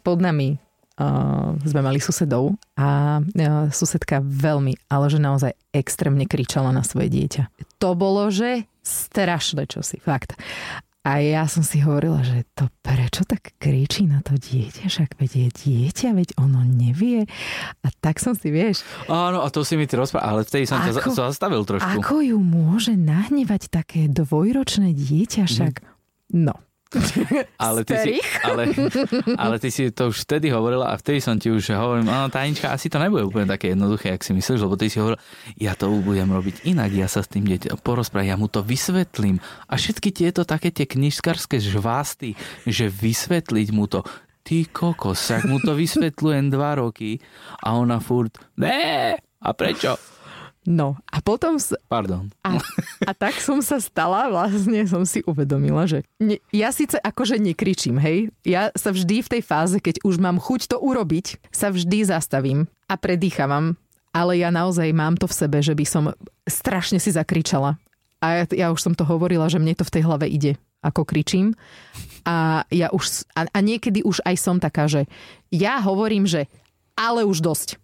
Pod 0.05 0.21
nami 0.21 0.57
uh, 0.57 1.57
sme 1.65 1.81
mali 1.81 1.99
susedov 1.99 2.55
a 2.77 3.21
uh, 3.21 3.67
susedka 3.73 4.21
veľmi, 4.21 4.77
ale 4.93 5.07
že 5.09 5.19
naozaj 5.19 5.53
extrémne 5.73 6.29
kričala 6.29 6.71
na 6.71 6.85
svoje 6.85 7.09
dieťa. 7.09 7.49
To 7.81 7.97
bolo, 7.97 8.29
že 8.29 8.69
strašné 8.85 9.69
čosi, 9.69 10.01
fakt. 10.01 10.37
A 11.01 11.25
ja 11.25 11.49
som 11.49 11.65
si 11.65 11.81
hovorila, 11.81 12.21
že 12.21 12.45
to 12.53 12.69
prečo 12.85 13.25
tak 13.25 13.57
kričí 13.57 14.05
na 14.05 14.21
to 14.21 14.37
dieťa, 14.37 14.85
však 14.85 15.17
veď 15.17 15.31
je 15.33 15.49
dieťa, 15.49 16.09
veď 16.13 16.29
ono 16.37 16.61
nevie. 16.61 17.25
A 17.81 17.89
tak 18.05 18.21
som 18.21 18.37
si, 18.37 18.53
vieš... 18.53 18.85
Áno, 19.09 19.41
a 19.41 19.49
to 19.49 19.65
si 19.65 19.81
mi 19.81 19.89
ty 19.89 19.97
rozprával, 19.97 20.29
ale 20.29 20.41
vtedy 20.45 20.69
som 20.69 20.77
ako, 20.77 21.17
ťa 21.17 21.33
zastavil 21.33 21.65
trošku. 21.65 22.05
Ako 22.05 22.21
ju 22.21 22.37
môže 22.37 23.01
nahnevať 23.01 23.73
také 23.73 24.13
dvojročné 24.13 24.93
dieťa, 24.93 25.49
však... 25.49 25.81
Mm. 25.81 26.53
No, 26.53 26.55
ale 27.71 27.87
ty, 27.87 27.95
si, 28.03 28.11
ale, 28.43 28.75
ale 29.39 29.57
ty 29.63 29.71
si 29.71 29.95
to 29.95 30.11
už 30.11 30.27
vtedy 30.27 30.51
hovorila 30.51 30.91
a 30.91 30.99
vtedy 30.99 31.23
som 31.23 31.39
ti 31.39 31.47
už 31.47 31.71
hovoril, 31.71 32.03
no 32.03 32.27
tajnička, 32.27 32.75
asi 32.75 32.91
to 32.91 32.99
nebude 32.99 33.23
úplne 33.23 33.47
také 33.47 33.71
jednoduché, 33.79 34.11
jak 34.11 34.27
si 34.27 34.35
myslíš, 34.35 34.67
lebo 34.67 34.75
ty 34.75 34.91
si 34.91 34.99
hovoril, 34.99 35.19
ja 35.55 35.79
to 35.79 35.87
budem 36.03 36.27
robiť 36.27 36.67
inak, 36.67 36.91
ja 36.91 37.07
sa 37.07 37.23
s 37.23 37.31
tým 37.31 37.47
dieťa 37.47 37.79
porozprávam, 37.79 38.27
ja 38.27 38.35
mu 38.35 38.51
to 38.51 38.67
vysvetlím. 38.67 39.39
A 39.71 39.79
všetky 39.79 40.11
tieto 40.11 40.43
také 40.43 40.75
tie 40.75 40.91
knižskarské 40.91 41.63
žvásty, 41.63 42.35
že 42.67 42.91
vysvetliť 42.91 43.69
mu 43.71 43.87
to, 43.87 44.03
ty 44.43 44.67
kokos, 44.67 45.31
ak 45.31 45.47
mu 45.47 45.63
to 45.63 45.79
vysvetľujem 45.79 46.51
dva 46.51 46.83
roky 46.83 47.23
a 47.63 47.79
ona 47.79 48.03
furt, 48.03 48.35
ne, 48.59 49.15
a 49.41 49.49
prečo? 49.55 49.95
No 50.71 50.95
a 51.11 51.19
potom... 51.19 51.59
Pardon. 51.91 52.31
A, 52.47 52.63
a 53.03 53.11
tak 53.11 53.43
som 53.43 53.59
sa 53.59 53.83
stala, 53.83 54.31
vlastne 54.31 54.87
som 54.87 55.03
si 55.03 55.19
uvedomila, 55.27 55.83
že 55.91 56.07
ne, 56.23 56.39
ja 56.55 56.71
síce 56.71 56.95
akože 56.95 57.43
nekričím, 57.43 57.99
hej. 57.99 58.31
Ja 58.47 58.71
sa 58.79 58.95
vždy 58.95 59.27
v 59.27 59.31
tej 59.35 59.43
fáze, 59.43 59.83
keď 59.83 60.07
už 60.07 60.23
mám 60.23 60.39
chuť 60.39 60.71
to 60.71 60.77
urobiť, 60.79 61.51
sa 61.51 61.75
vždy 61.75 62.07
zastavím 62.07 62.71
a 62.87 62.95
predýchavam. 62.95 63.75
Ale 64.15 64.39
ja 64.39 64.55
naozaj 64.55 64.95
mám 64.95 65.19
to 65.19 65.27
v 65.27 65.39
sebe, 65.39 65.59
že 65.59 65.75
by 65.75 65.83
som 65.87 66.15
strašne 66.47 67.03
si 67.03 67.11
zakričala. 67.11 67.75
A 68.23 68.43
ja, 68.43 68.45
ja 68.55 68.67
už 68.71 68.79
som 68.79 68.95
to 68.95 69.03
hovorila, 69.03 69.51
že 69.51 69.59
mne 69.59 69.75
to 69.75 69.83
v 69.83 69.95
tej 69.99 70.03
hlave 70.07 70.31
ide. 70.31 70.55
ako 70.81 71.05
kričím. 71.05 71.55
A 72.25 72.65
ja 72.69 72.93
už, 72.93 73.29
a, 73.37 73.49
a 73.49 73.59
niekedy 73.65 74.05
už 74.05 74.21
aj 74.25 74.37
som 74.37 74.57
taká, 74.61 74.89
že 74.89 75.09
ja 75.53 75.81
hovorím, 75.81 76.29
že 76.29 76.49
ale 76.97 77.25
už 77.25 77.41
dosť. 77.41 77.81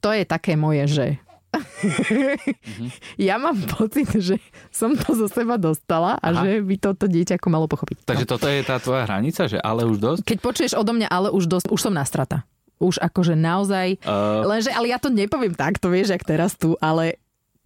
To 0.00 0.14
je 0.14 0.24
také 0.24 0.54
moje, 0.54 0.88
že 0.88 1.06
mm-hmm. 1.54 2.90
ja 3.28 3.40
mám 3.40 3.56
pocit, 3.78 4.08
že 4.20 4.36
som 4.68 4.92
to 4.94 5.16
zo 5.16 5.26
seba 5.30 5.56
dostala 5.56 6.20
a 6.20 6.28
Aha. 6.32 6.44
že 6.44 6.50
by 6.60 6.76
toto 6.76 7.04
dieťa 7.08 7.40
ako 7.40 7.48
malo 7.48 7.66
pochopiť. 7.66 8.04
Takže 8.04 8.26
no. 8.26 8.30
toto 8.36 8.46
je 8.48 8.60
tá 8.64 8.76
tvoja 8.82 9.08
hranica, 9.08 9.48
že 9.48 9.58
ale 9.58 9.88
už 9.88 9.98
dosť? 9.98 10.20
Keď 10.28 10.38
počuješ 10.44 10.72
odo 10.76 10.92
mňa 10.92 11.08
ale 11.08 11.28
už 11.32 11.48
dosť, 11.48 11.66
už 11.72 11.80
som 11.80 11.94
nastrata. 11.94 12.44
Už 12.78 13.02
akože 13.02 13.34
naozaj, 13.34 13.98
uh... 14.06 14.46
lenže 14.46 14.70
ale 14.70 14.94
ja 14.94 15.02
to 15.02 15.10
nepoviem 15.10 15.56
takto, 15.56 15.90
vieš, 15.90 16.14
jak 16.14 16.22
teraz 16.22 16.54
tu, 16.54 16.78
ale 16.78 17.18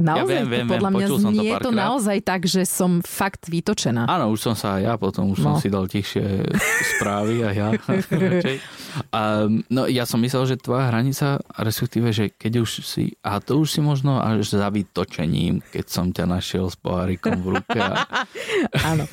Naozaj, 0.03 0.35
ja 0.35 0.43
viem, 0.43 0.47
viem, 0.51 0.67
podľa 0.67 0.91
mňa 0.91 1.07
znie 1.23 1.51
to, 1.63 1.71
to 1.71 1.71
naozaj 1.71 2.19
tak, 2.27 2.43
že 2.51 2.67
som 2.67 2.99
fakt 3.07 3.47
vytočená. 3.47 4.11
Áno, 4.11 4.35
už 4.35 4.51
som 4.51 4.55
sa 4.59 4.77
aj 4.79 4.83
ja, 4.83 4.95
potom 4.99 5.31
už 5.31 5.39
no. 5.39 5.45
som 5.47 5.55
si 5.63 5.71
dal 5.71 5.87
tichšie 5.87 6.43
správy 6.99 7.47
a 7.47 7.51
ja. 7.55 7.69
a, 9.19 9.47
no 9.71 9.87
ja 9.87 10.03
som 10.03 10.19
myslel, 10.19 10.51
že 10.51 10.57
tvoja 10.59 10.91
hranica, 10.91 11.39
respektíve, 11.55 12.11
že 12.11 12.35
keď 12.35 12.67
už 12.67 12.71
si, 12.83 13.15
a 13.23 13.39
to 13.39 13.63
už 13.63 13.79
si 13.79 13.81
možno 13.81 14.19
až 14.19 14.43
za 14.51 14.67
vytočením, 14.75 15.63
keď 15.71 15.87
som 15.87 16.11
ťa 16.11 16.27
našiel 16.27 16.67
s 16.67 16.75
pohárikom 16.75 17.39
v 17.39 17.63
ruke. 17.63 17.79
Áno. 18.91 19.07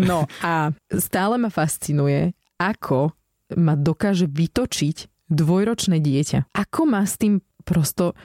No 0.00 0.24
a 0.40 0.72
stále 0.96 1.36
ma 1.36 1.52
fascinuje, 1.52 2.32
ako 2.56 3.12
ma 3.60 3.76
dokáže 3.76 4.24
vytočiť 4.24 5.28
dvojročné 5.30 6.00
dieťa. 6.00 6.54
Ako 6.56 6.88
má 6.88 7.04
s 7.04 7.20
tým 7.20 7.44
prosto 7.62 8.16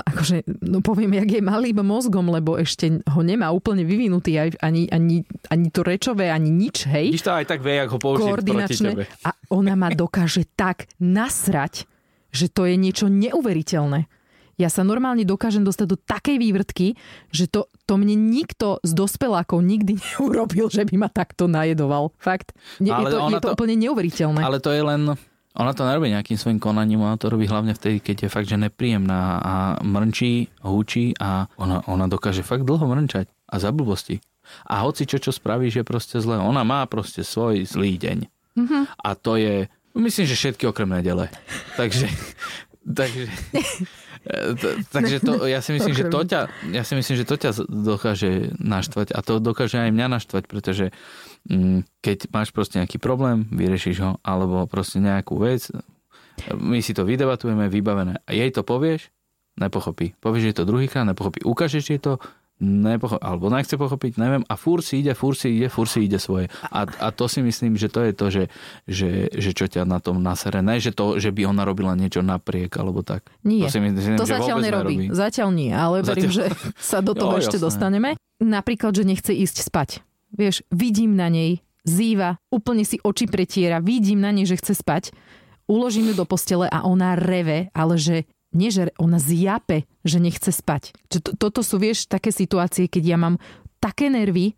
akože, 0.00 0.48
no 0.64 0.80
poviem, 0.80 1.20
jak 1.20 1.28
je 1.36 1.42
malým 1.44 1.84
mozgom, 1.84 2.32
lebo 2.32 2.56
ešte 2.56 3.04
ho 3.04 3.20
nemá 3.20 3.52
úplne 3.52 3.84
vyvinutý 3.84 4.40
ani, 4.40 4.88
ani, 4.88 5.20
ani 5.52 5.68
to 5.68 5.84
rečové, 5.84 6.32
ani 6.32 6.48
nič, 6.48 6.88
hej. 6.88 7.12
Víš 7.12 7.28
to 7.28 7.36
aj 7.36 7.44
tak 7.44 7.60
vie, 7.60 7.76
ako 7.84 7.96
použiť 8.00 8.24
proti 8.24 8.76
tebe. 8.80 9.04
A 9.28 9.30
ona 9.52 9.76
ma 9.76 9.92
dokáže 9.92 10.48
tak 10.56 10.88
nasrať, 10.96 11.84
že 12.32 12.48
to 12.48 12.64
je 12.64 12.74
niečo 12.80 13.12
neuveriteľné. 13.12 14.08
Ja 14.54 14.70
sa 14.70 14.86
normálne 14.86 15.26
dokážem 15.26 15.66
dostať 15.66 15.86
do 15.90 15.98
takej 15.98 16.36
vývrtky, 16.38 16.94
že 17.34 17.50
to, 17.50 17.66
to 17.90 17.98
mne 17.98 18.14
nikto 18.14 18.78
z 18.86 18.94
dospelákov 18.94 19.60
nikdy 19.60 19.98
neurobil, 20.14 20.70
že 20.70 20.86
by 20.86 20.94
ma 21.04 21.08
takto 21.10 21.50
najedoval. 21.50 22.14
Fakt. 22.16 22.54
Je, 22.80 22.88
ale 22.88 23.10
je, 23.10 23.12
to, 23.12 23.18
je 23.18 23.36
to, 23.38 23.44
to 23.44 23.48
úplne 23.60 23.76
neuveriteľné. 23.76 24.40
Ale 24.40 24.62
to 24.62 24.70
je 24.70 24.82
len 24.82 25.18
ona 25.54 25.70
to 25.70 25.86
nerobí 25.86 26.10
nejakým 26.10 26.34
svojim 26.34 26.58
konaním, 26.58 27.06
ona 27.06 27.14
to 27.14 27.30
robí 27.30 27.46
hlavne 27.46 27.78
vtedy, 27.78 28.02
keď 28.02 28.26
je 28.26 28.32
fakt, 28.32 28.50
že 28.50 28.58
nepríjemná 28.58 29.38
a 29.38 29.54
mrnčí, 29.86 30.50
húči 30.66 31.14
a 31.22 31.46
ona, 31.54 31.86
ona 31.86 32.10
dokáže 32.10 32.42
fakt 32.42 32.66
dlho 32.66 32.82
mrnčať 32.82 33.30
a 33.30 33.54
za 33.62 33.70
blbosti. 33.70 34.18
A 34.66 34.82
hoci 34.82 35.06
čo, 35.06 35.22
čo 35.22 35.30
spraví, 35.30 35.70
že 35.70 35.80
je 35.80 35.88
proste 35.88 36.18
zle. 36.20 36.36
Ona 36.36 36.66
má 36.66 36.84
proste 36.90 37.24
svoj 37.24 37.64
zlý 37.64 37.96
deň. 37.96 38.18
Mm-hmm. 38.58 38.82
A 39.00 39.08
to 39.16 39.40
je, 39.40 39.70
myslím, 39.96 40.26
že 40.26 40.36
všetky 40.36 40.66
okrem 40.68 40.90
nedele. 40.90 41.30
Takže, 41.78 42.10
takže, 42.84 43.30
takže 44.94 45.20
to, 45.20 45.44
ja 45.44 45.60
si 45.60 45.76
myslím, 45.76 45.92
že 45.92 46.08
to 46.08 46.20
ťa, 46.24 46.40
ja 46.72 46.82
si 46.82 46.96
myslím, 46.96 47.14
že 47.20 47.28
to 47.28 47.36
ťa 47.36 47.50
dokáže 47.68 48.56
naštvať 48.56 49.12
a 49.12 49.20
to 49.20 49.36
dokáže 49.40 49.76
aj 49.76 49.92
mňa 49.92 50.06
naštvať, 50.16 50.42
pretože 50.48 50.90
Mm, 51.44 51.84
keď 52.00 52.32
máš 52.32 52.56
proste 52.56 52.80
nejaký 52.80 52.96
problém, 52.96 53.44
vyriešiš 53.52 53.96
ho, 54.00 54.10
alebo 54.24 54.64
proste 54.64 54.96
nejakú 54.96 55.36
vec, 55.36 55.68
my 56.56 56.80
si 56.80 56.96
to 56.96 57.04
vydebatujeme, 57.04 57.68
vybavené. 57.68 58.24
A 58.24 58.30
jej 58.32 58.48
to 58.48 58.64
povieš, 58.64 59.12
nepochopí. 59.60 60.16
Povieš 60.24 60.44
jej 60.50 60.56
to 60.56 60.64
druhýkrát, 60.64 61.04
nepochopí. 61.04 61.44
Ukážeš 61.44 61.84
jej 61.84 62.00
to, 62.00 62.16
nepochopí, 62.64 63.20
alebo 63.20 63.52
nechce 63.52 63.76
pochopiť, 63.76 64.16
neviem. 64.16 64.42
A 64.48 64.56
fúr 64.56 64.80
si 64.80 65.04
ide, 65.04 65.12
fúr 65.12 65.36
si 65.36 65.60
ide, 65.60 65.68
fúr 65.68 65.84
si 65.84 66.08
ide 66.08 66.16
svoje. 66.16 66.48
A, 66.72 66.88
a 66.88 67.08
to 67.12 67.28
si 67.28 67.44
myslím, 67.44 67.76
že 67.76 67.92
to 67.92 68.00
je 68.00 68.12
to, 68.16 68.26
že, 68.32 68.44
že, 68.88 69.28
že 69.30 69.50
čo 69.52 69.68
ťa 69.68 69.84
na 69.84 70.00
tom 70.00 70.24
nasere. 70.24 70.64
Ne, 70.64 70.80
že 70.80 70.96
to, 70.96 71.20
že 71.20 71.28
by 71.30 71.52
ona 71.52 71.62
robila 71.68 71.92
niečo 71.92 72.24
napriek, 72.24 72.72
alebo 72.80 73.04
tak. 73.04 73.28
Nie, 73.44 73.68
to, 73.68 73.76
si 73.76 73.80
myslím, 73.84 74.16
to 74.16 74.24
zatiaľ 74.24 74.58
nerobí. 74.64 75.06
Nerobí. 75.06 75.16
Zatiaľ 75.16 75.48
nie, 75.52 75.70
ale 75.70 76.00
zatiaľ... 76.00 76.10
verím, 76.10 76.30
že 76.32 76.44
sa 76.90 76.98
do 77.04 77.12
toho 77.12 77.36
jo, 77.36 77.40
ešte 77.44 77.56
jasné. 77.60 77.66
dostaneme. 77.68 78.10
Napríklad, 78.40 78.96
že 78.96 79.04
nechce 79.06 79.30
ísť 79.30 79.68
spať 79.68 80.02
Vieš, 80.34 80.66
vidím 80.74 81.14
na 81.14 81.30
nej, 81.30 81.62
zýva, 81.86 82.42
úplne 82.50 82.82
si 82.82 82.98
oči 82.98 83.30
pretiera, 83.30 83.78
vidím 83.78 84.18
na 84.18 84.34
nej, 84.34 84.42
že 84.42 84.58
chce 84.58 84.74
spať, 84.82 85.14
uložím 85.70 86.10
ju 86.10 86.14
do 86.18 86.26
postele 86.26 86.66
a 86.66 86.82
ona 86.82 87.14
reve, 87.14 87.70
ale 87.70 87.94
že 87.94 88.26
nie, 88.54 88.70
že 88.70 88.94
ona 88.96 89.18
zjape, 89.18 89.84
že 90.06 90.22
nechce 90.22 90.54
spať. 90.54 90.94
Čo, 91.10 91.18
to, 91.20 91.30
toto 91.34 91.60
sú, 91.60 91.82
vieš, 91.82 92.06
také 92.06 92.30
situácie, 92.30 92.86
keď 92.86 93.04
ja 93.04 93.18
mám 93.18 93.36
také 93.82 94.08
nervy, 94.08 94.54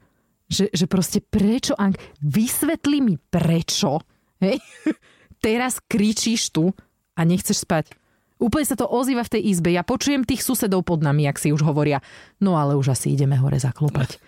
že, 0.46 0.70
že 0.70 0.86
proste 0.86 1.18
prečo, 1.18 1.74
Ank, 1.74 1.98
vysvetli 2.22 3.02
mi 3.02 3.16
prečo, 3.18 4.04
hej? 4.38 4.62
Teraz 5.44 5.82
kričíš 5.82 6.54
tu 6.54 6.70
a 7.16 7.20
nechceš 7.26 7.66
spať. 7.66 7.96
Úplne 8.36 8.66
sa 8.68 8.76
to 8.76 8.84
ozýva 8.84 9.24
v 9.24 9.32
tej 9.32 9.42
izbe. 9.48 9.72
Ja 9.72 9.80
počujem 9.80 10.28
tých 10.28 10.44
susedov 10.44 10.84
pod 10.84 11.00
nami, 11.00 11.24
ak 11.24 11.40
si 11.40 11.56
už 11.56 11.64
hovoria, 11.64 12.04
no 12.36 12.60
ale 12.60 12.76
už 12.76 12.92
asi 12.92 13.16
ideme 13.16 13.40
hore 13.40 13.56
zaklopať. 13.56 14.20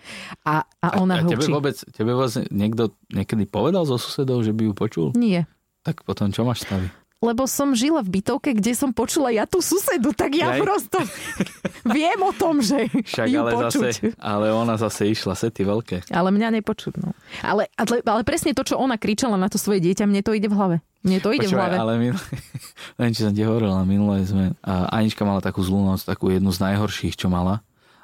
A, 0.49 0.65
a 0.65 0.87
ona 0.97 1.21
a, 1.21 1.25
a 1.25 1.29
tebe 1.29 1.45
vôbec, 1.45 1.77
tebe 1.93 2.17
vôbec 2.17 2.33
niekto 2.49 2.97
niekedy 3.13 3.45
povedal 3.45 3.85
zo 3.85 4.01
susedov, 4.01 4.41
že 4.41 4.49
by 4.49 4.65
ju 4.65 4.73
počul? 4.73 5.07
Nie. 5.13 5.45
Tak 5.85 6.01
potom 6.09 6.33
čo 6.33 6.41
máš 6.41 6.65
stavy? 6.65 6.89
Lebo 7.19 7.43
som 7.51 7.75
žila 7.75 7.99
v 7.99 8.19
bytovke, 8.19 8.55
kde 8.55 8.71
som 8.71 8.95
počula 8.95 9.27
ja 9.27 9.43
tú 9.43 9.59
susedu, 9.59 10.15
tak 10.15 10.39
ja 10.39 10.55
Aj. 10.55 10.59
prosto 10.63 11.03
viem 11.95 12.19
o 12.23 12.31
tom, 12.31 12.63
že 12.63 12.87
Však 12.87 13.27
ju 13.27 13.39
ale 13.43 13.51
počuť. 13.51 13.91
Zase, 13.91 14.07
ale 14.15 14.55
ona 14.55 14.79
zase 14.79 15.11
išla 15.11 15.35
sety 15.35 15.67
veľké. 15.67 16.07
Ale 16.15 16.31
mňa 16.31 16.63
nepočuť, 16.63 17.03
no. 17.03 17.11
Ale, 17.43 17.67
ale, 17.75 17.99
ale 18.07 18.21
presne 18.23 18.55
to, 18.55 18.63
čo 18.63 18.79
ona 18.79 18.95
kričala 18.95 19.35
na 19.35 19.51
to 19.51 19.59
svoje 19.59 19.83
dieťa, 19.83 20.07
mne 20.07 20.23
to 20.23 20.31
ide 20.31 20.47
v 20.47 20.55
hlave. 20.55 20.77
Mne 21.03 21.19
to 21.19 21.35
ide 21.35 21.47
Počúvaj, 21.47 21.59
v 21.59 21.59
hlave. 21.59 21.75
ale 21.75 21.91
minulé, 21.99 22.23
neviem, 22.99 23.13
či 23.15 23.21
som 23.27 23.33
ti 23.35 23.43
hovoril, 23.43 23.71
ale 23.71 23.83
minulé 23.83 24.23
sme, 24.23 24.55
a 24.63 24.87
Anička 24.95 25.27
mala 25.27 25.43
takú 25.43 25.59
zlú 25.59 25.83
noc, 25.83 26.07
takú 26.07 26.31
jednu 26.31 26.55
z 26.55 26.59
najhorších, 26.63 27.19
čo 27.19 27.27
mala. 27.27 27.59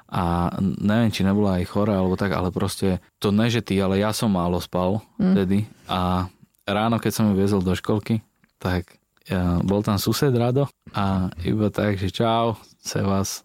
A 0.06 0.54
neviem, 0.60 1.10
či 1.10 1.24
nebola 1.26 1.58
aj 1.58 1.72
chorá, 1.72 1.98
alebo 1.98 2.14
tak, 2.20 2.36
ale 2.36 2.52
proste 2.52 3.02
to 3.16 3.32
ne, 3.32 3.48
že 3.48 3.64
ty, 3.64 3.80
ale 3.80 3.98
ja 3.98 4.12
som 4.12 4.30
málo 4.30 4.60
spal 4.62 5.02
mm. 5.18 5.32
vtedy. 5.34 5.58
A 5.90 6.30
ráno, 6.68 7.00
keď 7.00 7.12
som 7.16 7.24
ju 7.32 7.34
viezol 7.34 7.58
do 7.58 7.74
školky, 7.74 8.22
tak 8.62 8.96
ja, 9.26 9.58
bol 9.62 9.82
tam 9.82 9.98
sused 9.98 10.30
Rado 10.30 10.70
a 10.94 11.34
iba 11.42 11.66
tak, 11.74 11.98
že 11.98 12.14
čau, 12.14 12.54
se 12.78 13.02
vás. 13.02 13.42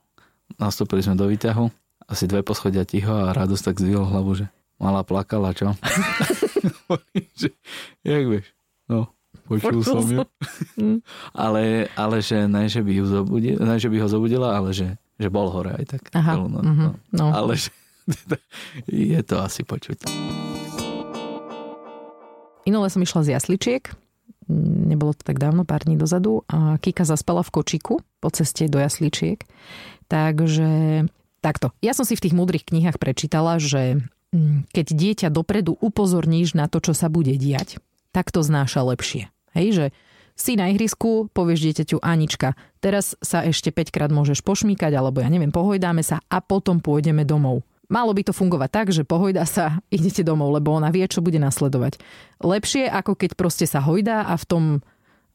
Nastúpili 0.61 1.01
sme 1.01 1.17
do 1.17 1.25
výťahu, 1.25 1.65
asi 2.05 2.27
dve 2.27 2.45
poschodia 2.45 2.85
ticho 2.85 3.09
a 3.09 3.33
Radosť 3.33 3.71
tak 3.71 3.79
zdvihol 3.81 4.03
hlavu, 4.03 4.35
že 4.37 4.45
malá 4.77 5.01
plakala, 5.01 5.55
čo? 5.55 5.73
že, 7.39 7.55
jak 8.05 8.23
vieš? 8.27 8.45
No, 8.85 9.09
počul, 9.47 9.81
počul 9.81 9.81
som 9.81 10.05
ju. 10.05 10.21
ale, 11.47 11.87
ale 11.97 12.17
že 12.19 12.45
ne, 12.45 12.67
že 12.67 12.83
by, 12.83 12.91
ju 12.93 13.05
zobudila, 13.07 13.59
ne, 13.63 13.75
že 13.79 13.89
by 13.89 13.97
ho 14.03 14.07
zobudila, 14.11 14.53
ale 14.53 14.69
že, 14.75 14.99
že 15.17 15.31
bol 15.33 15.49
hore 15.49 15.71
aj 15.81 15.85
tak. 15.97 16.03
Aha, 16.13 16.35
no, 16.35 16.61
uh-huh, 16.61 16.91
no. 17.15 17.25
Ale 17.31 17.57
že, 17.57 17.71
je 18.91 19.21
to 19.23 19.39
asi 19.41 19.63
počuť. 19.65 20.03
Inole 22.69 22.91
som 22.93 23.01
išla 23.01 23.25
z 23.25 23.29
jasličiek 23.39 24.10
nebolo 24.49 25.13
to 25.13 25.21
tak 25.21 25.37
dávno, 25.37 25.67
pár 25.67 25.85
dní 25.85 25.97
dozadu, 25.97 26.47
a 26.49 26.77
Kika 26.81 27.05
zaspala 27.05 27.45
v 27.45 27.53
kočiku 27.61 27.93
po 28.23 28.29
ceste 28.33 28.65
do 28.65 28.81
jasličiek. 28.81 29.43
Takže 30.09 30.69
takto. 31.39 31.73
Ja 31.79 31.95
som 31.97 32.03
si 32.03 32.17
v 32.17 32.23
tých 32.29 32.37
múdrych 32.37 32.67
knihách 32.67 32.99
prečítala, 33.01 33.57
že 33.61 34.01
mm, 34.33 34.71
keď 34.73 34.85
dieťa 34.91 35.27
dopredu 35.31 35.77
upozorníš 35.79 36.53
na 36.57 36.67
to, 36.67 36.83
čo 36.83 36.93
sa 36.97 37.07
bude 37.07 37.33
diať, 37.37 37.81
tak 38.11 38.29
to 38.29 38.43
znáša 38.43 38.83
lepšie. 38.83 39.31
Hej, 39.55 39.67
že 39.71 39.85
si 40.35 40.55
na 40.57 40.71
ihrisku, 40.71 41.29
povieš 41.31 41.59
dieťaťu 41.69 41.97
Anička, 42.01 42.57
teraz 42.81 43.13
sa 43.21 43.45
ešte 43.45 43.69
5 43.69 43.93
krát 43.93 44.11
môžeš 44.11 44.41
pošmíkať, 44.41 44.95
alebo 44.95 45.21
ja 45.21 45.29
neviem, 45.29 45.53
pohojdáme 45.53 46.01
sa 46.01 46.23
a 46.31 46.41
potom 46.41 46.81
pôjdeme 46.81 47.27
domov. 47.27 47.61
Malo 47.91 48.15
by 48.15 48.23
to 48.23 48.33
fungovať 48.33 48.69
tak, 48.71 48.87
že 48.95 49.03
pohojda 49.03 49.43
sa, 49.43 49.83
idete 49.93 50.23
domov, 50.23 50.55
lebo 50.55 50.71
ona 50.71 50.87
vie, 50.89 51.03
čo 51.11 51.19
bude 51.19 51.37
nasledovať. 51.37 51.99
Lepšie, 52.39 52.87
ako 52.87 53.19
keď 53.19 53.35
proste 53.35 53.67
sa 53.67 53.83
hojdá 53.83 54.23
a 54.31 54.39
v 54.39 54.47
tom 54.47 54.63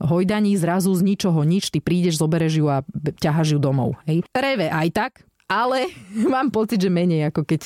hojdaní 0.00 0.56
zrazu 0.56 0.92
z 0.92 1.04
ničoho 1.04 1.44
nič, 1.44 1.72
ty 1.72 1.80
prídeš, 1.80 2.20
zobereš 2.20 2.60
ju 2.60 2.66
a 2.68 2.84
ťaháš 3.20 3.56
ju 3.56 3.58
domov. 3.60 3.96
Hej. 4.08 4.24
Reve 4.32 4.68
aj 4.72 4.88
tak, 4.92 5.12
ale 5.48 5.92
mám 6.32 6.48
pocit, 6.48 6.80
že 6.80 6.88
menej, 6.88 7.28
ako 7.28 7.44
keď 7.44 7.60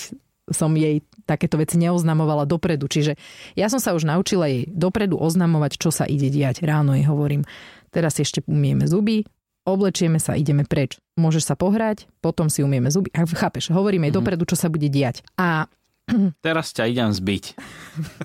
som 0.50 0.74
jej 0.74 1.06
takéto 1.30 1.54
veci 1.62 1.78
neoznamovala 1.78 2.42
dopredu. 2.42 2.90
Čiže 2.90 3.14
ja 3.54 3.70
som 3.70 3.78
sa 3.78 3.94
už 3.94 4.02
naučila 4.02 4.50
jej 4.50 4.66
dopredu 4.66 5.14
oznamovať, 5.14 5.78
čo 5.78 5.94
sa 5.94 6.02
ide 6.10 6.26
diať. 6.26 6.66
Ráno 6.66 6.98
jej 6.98 7.06
hovorím, 7.06 7.46
teraz 7.94 8.18
ešte 8.18 8.42
umieme 8.50 8.90
zuby, 8.90 9.22
oblečieme 9.64 10.18
sa, 10.20 10.36
ideme 10.36 10.64
preč. 10.64 10.98
Môžeš 11.16 11.52
sa 11.52 11.54
pohrať, 11.56 12.08
potom 12.24 12.48
si 12.48 12.64
umieme 12.64 12.88
zuby. 12.88 13.12
A 13.16 13.24
chápeš, 13.24 13.72
hovoríme 13.72 14.08
mm-hmm. 14.08 14.18
dopredu, 14.18 14.44
čo 14.48 14.56
sa 14.56 14.72
bude 14.72 14.88
diať. 14.88 15.24
A 15.36 15.68
Teraz 16.46 16.74
ťa 16.74 16.90
idem 16.90 17.10
zbiť. 17.10 17.44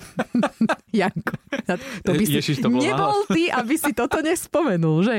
Janko, 1.00 1.36
to 2.02 2.12
by 2.16 2.24
si 2.24 2.40
Ježiš, 2.40 2.64
to 2.64 2.72
nebol 2.72 3.28
ty, 3.30 3.52
aby 3.52 3.76
si 3.76 3.92
toto 3.92 4.24
nespomenul, 4.24 5.04
že? 5.04 5.18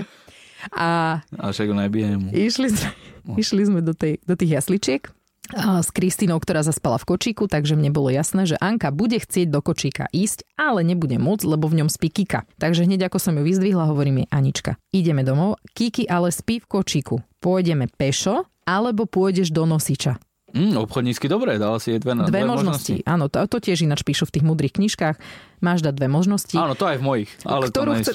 A, 0.73 1.21
a 1.37 1.45
však 1.53 1.69
nebijem. 1.71 2.33
Išli 2.33 2.73
sme, 2.73 2.89
išli 3.37 3.63
sme 3.69 3.81
do, 3.85 3.93
tej, 3.93 4.19
do 4.25 4.35
tých 4.35 4.59
jasličiek 4.59 5.16
s 5.55 5.89
Kristínou, 5.95 6.43
ktorá 6.43 6.67
zaspala 6.67 6.99
v 6.99 7.17
kočíku, 7.17 7.47
takže 7.47 7.79
mne 7.79 7.95
bolo 7.95 8.11
jasné, 8.11 8.47
že 8.49 8.59
Anka 8.59 8.91
bude 8.91 9.21
chcieť 9.21 9.47
do 9.51 9.63
kočíka 9.63 10.11
ísť, 10.11 10.43
ale 10.59 10.83
nebude 10.83 11.17
môcť, 11.21 11.45
lebo 11.47 11.71
v 11.71 11.83
ňom 11.83 11.89
spí 11.93 12.11
Kika. 12.11 12.49
Takže 12.59 12.87
hneď 12.89 13.07
ako 13.07 13.19
som 13.23 13.39
ju 13.39 13.47
vyzdvihla, 13.47 13.91
hovorím 13.91 14.27
jej 14.27 14.29
Anička, 14.35 14.81
ideme 14.91 15.23
domov, 15.23 15.63
Kiki 15.77 16.11
ale 16.11 16.35
spí 16.35 16.59
v 16.59 16.67
kočíku. 16.67 17.17
Pôjdeme 17.39 17.87
pešo, 17.87 18.49
alebo 18.67 19.07
pôjdeš 19.07 19.55
do 19.55 19.63
nosiča. 19.63 20.19
Mm, 20.55 20.79
obchodnícky 20.79 21.27
dobre, 21.27 21.59
dala 21.59 21.83
si 21.83 21.91
jej 21.91 21.99
dve, 21.99 22.15
dve, 22.15 22.31
dve 22.31 22.47
možnosti. 22.47 23.03
možnosti. 23.03 23.11
Áno, 23.11 23.27
to, 23.27 23.43
to 23.51 23.59
tiež 23.59 23.83
ináč 23.83 24.07
píšu 24.07 24.31
v 24.31 24.39
tých 24.39 24.45
mudrých 24.47 24.79
knižkách. 24.79 25.17
Máš 25.59 25.83
dať 25.83 25.99
dve 25.99 26.07
možnosti. 26.07 26.55
Áno, 26.55 26.79
to 26.79 26.87
aj 26.87 27.03
v 27.03 27.05
mojich, 27.05 27.31
ale 27.43 27.67
ktorú 27.67 27.99
to 27.99 28.15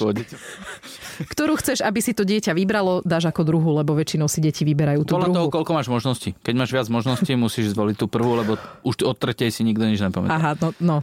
Ktorú 1.36 1.52
chceš, 1.60 1.78
aby 1.84 2.00
si 2.00 2.16
to 2.16 2.24
dieťa 2.24 2.56
vybralo, 2.56 3.04
dáš 3.04 3.28
ako 3.28 3.44
druhú, 3.44 3.76
lebo 3.76 3.92
väčšinou 3.92 4.32
si 4.32 4.40
deti 4.40 4.64
vyberajú 4.64 5.04
tú 5.04 5.12
Podľa 5.12 5.28
druhú. 5.28 5.36
toho, 5.36 5.46
koľko 5.60 5.72
máš 5.76 5.88
možností. 5.92 6.32
Keď 6.40 6.54
máš 6.56 6.72
viac 6.72 6.88
možností, 6.88 7.36
musíš 7.36 7.76
zvoliť 7.76 7.96
tú 8.00 8.08
prvú, 8.08 8.32
lebo 8.40 8.56
už 8.80 9.04
od 9.04 9.16
tretej 9.20 9.52
si 9.52 9.60
nikto 9.68 9.84
nič 9.84 10.00
nepamätá. 10.00 10.32
Aha, 10.32 10.50
no, 10.56 10.72
no. 10.80 10.96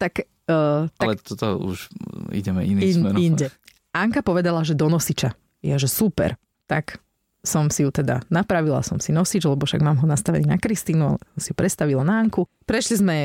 Tak, 0.00 0.24
uh, 0.48 0.88
ale 0.88 1.12
tak... 1.20 1.36
toto 1.36 1.60
už 1.60 1.92
ideme 2.32 2.64
iným 2.64 2.80
in, 2.80 2.96
smerom. 2.96 3.18
Inde. 3.20 3.52
Anka 3.92 4.24
povedala, 4.24 4.64
že 4.64 4.72
do 4.72 4.88
nosiča. 4.88 5.36
Ja, 5.60 5.76
že 5.76 5.86
super. 5.86 6.40
Tak 6.64 6.96
som 7.42 7.68
si 7.68 7.82
ju 7.82 7.90
teda 7.90 8.22
napravila, 8.30 8.86
som 8.86 9.02
si 9.02 9.10
nosič, 9.10 9.42
lebo 9.44 9.66
však 9.66 9.82
mám 9.82 9.98
ho 9.98 10.06
nastavený 10.06 10.46
na 10.46 10.58
Kristínu, 10.58 11.18
ale 11.18 11.38
si 11.38 11.50
ju 11.50 11.56
prestavila 11.58 12.06
na 12.06 12.22
Anku. 12.22 12.46
Prešli 12.64 13.02
sme, 13.02 13.16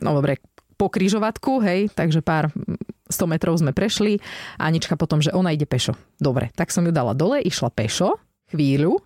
no 0.00 0.16
dobre, 0.16 0.40
po 0.80 0.88
kryžovatku, 0.88 1.60
hej, 1.60 1.92
takže 1.92 2.24
pár 2.24 2.48
100 3.12 3.28
metrov 3.28 3.60
sme 3.60 3.76
prešli. 3.76 4.16
Anička 4.56 4.96
potom, 4.96 5.20
že 5.20 5.28
ona 5.36 5.52
ide 5.52 5.68
pešo. 5.68 5.92
Dobre, 6.16 6.48
tak 6.56 6.72
som 6.72 6.88
ju 6.88 6.92
dala 6.94 7.12
dole, 7.12 7.44
išla 7.44 7.68
pešo, 7.68 8.16
chvíľu, 8.48 8.96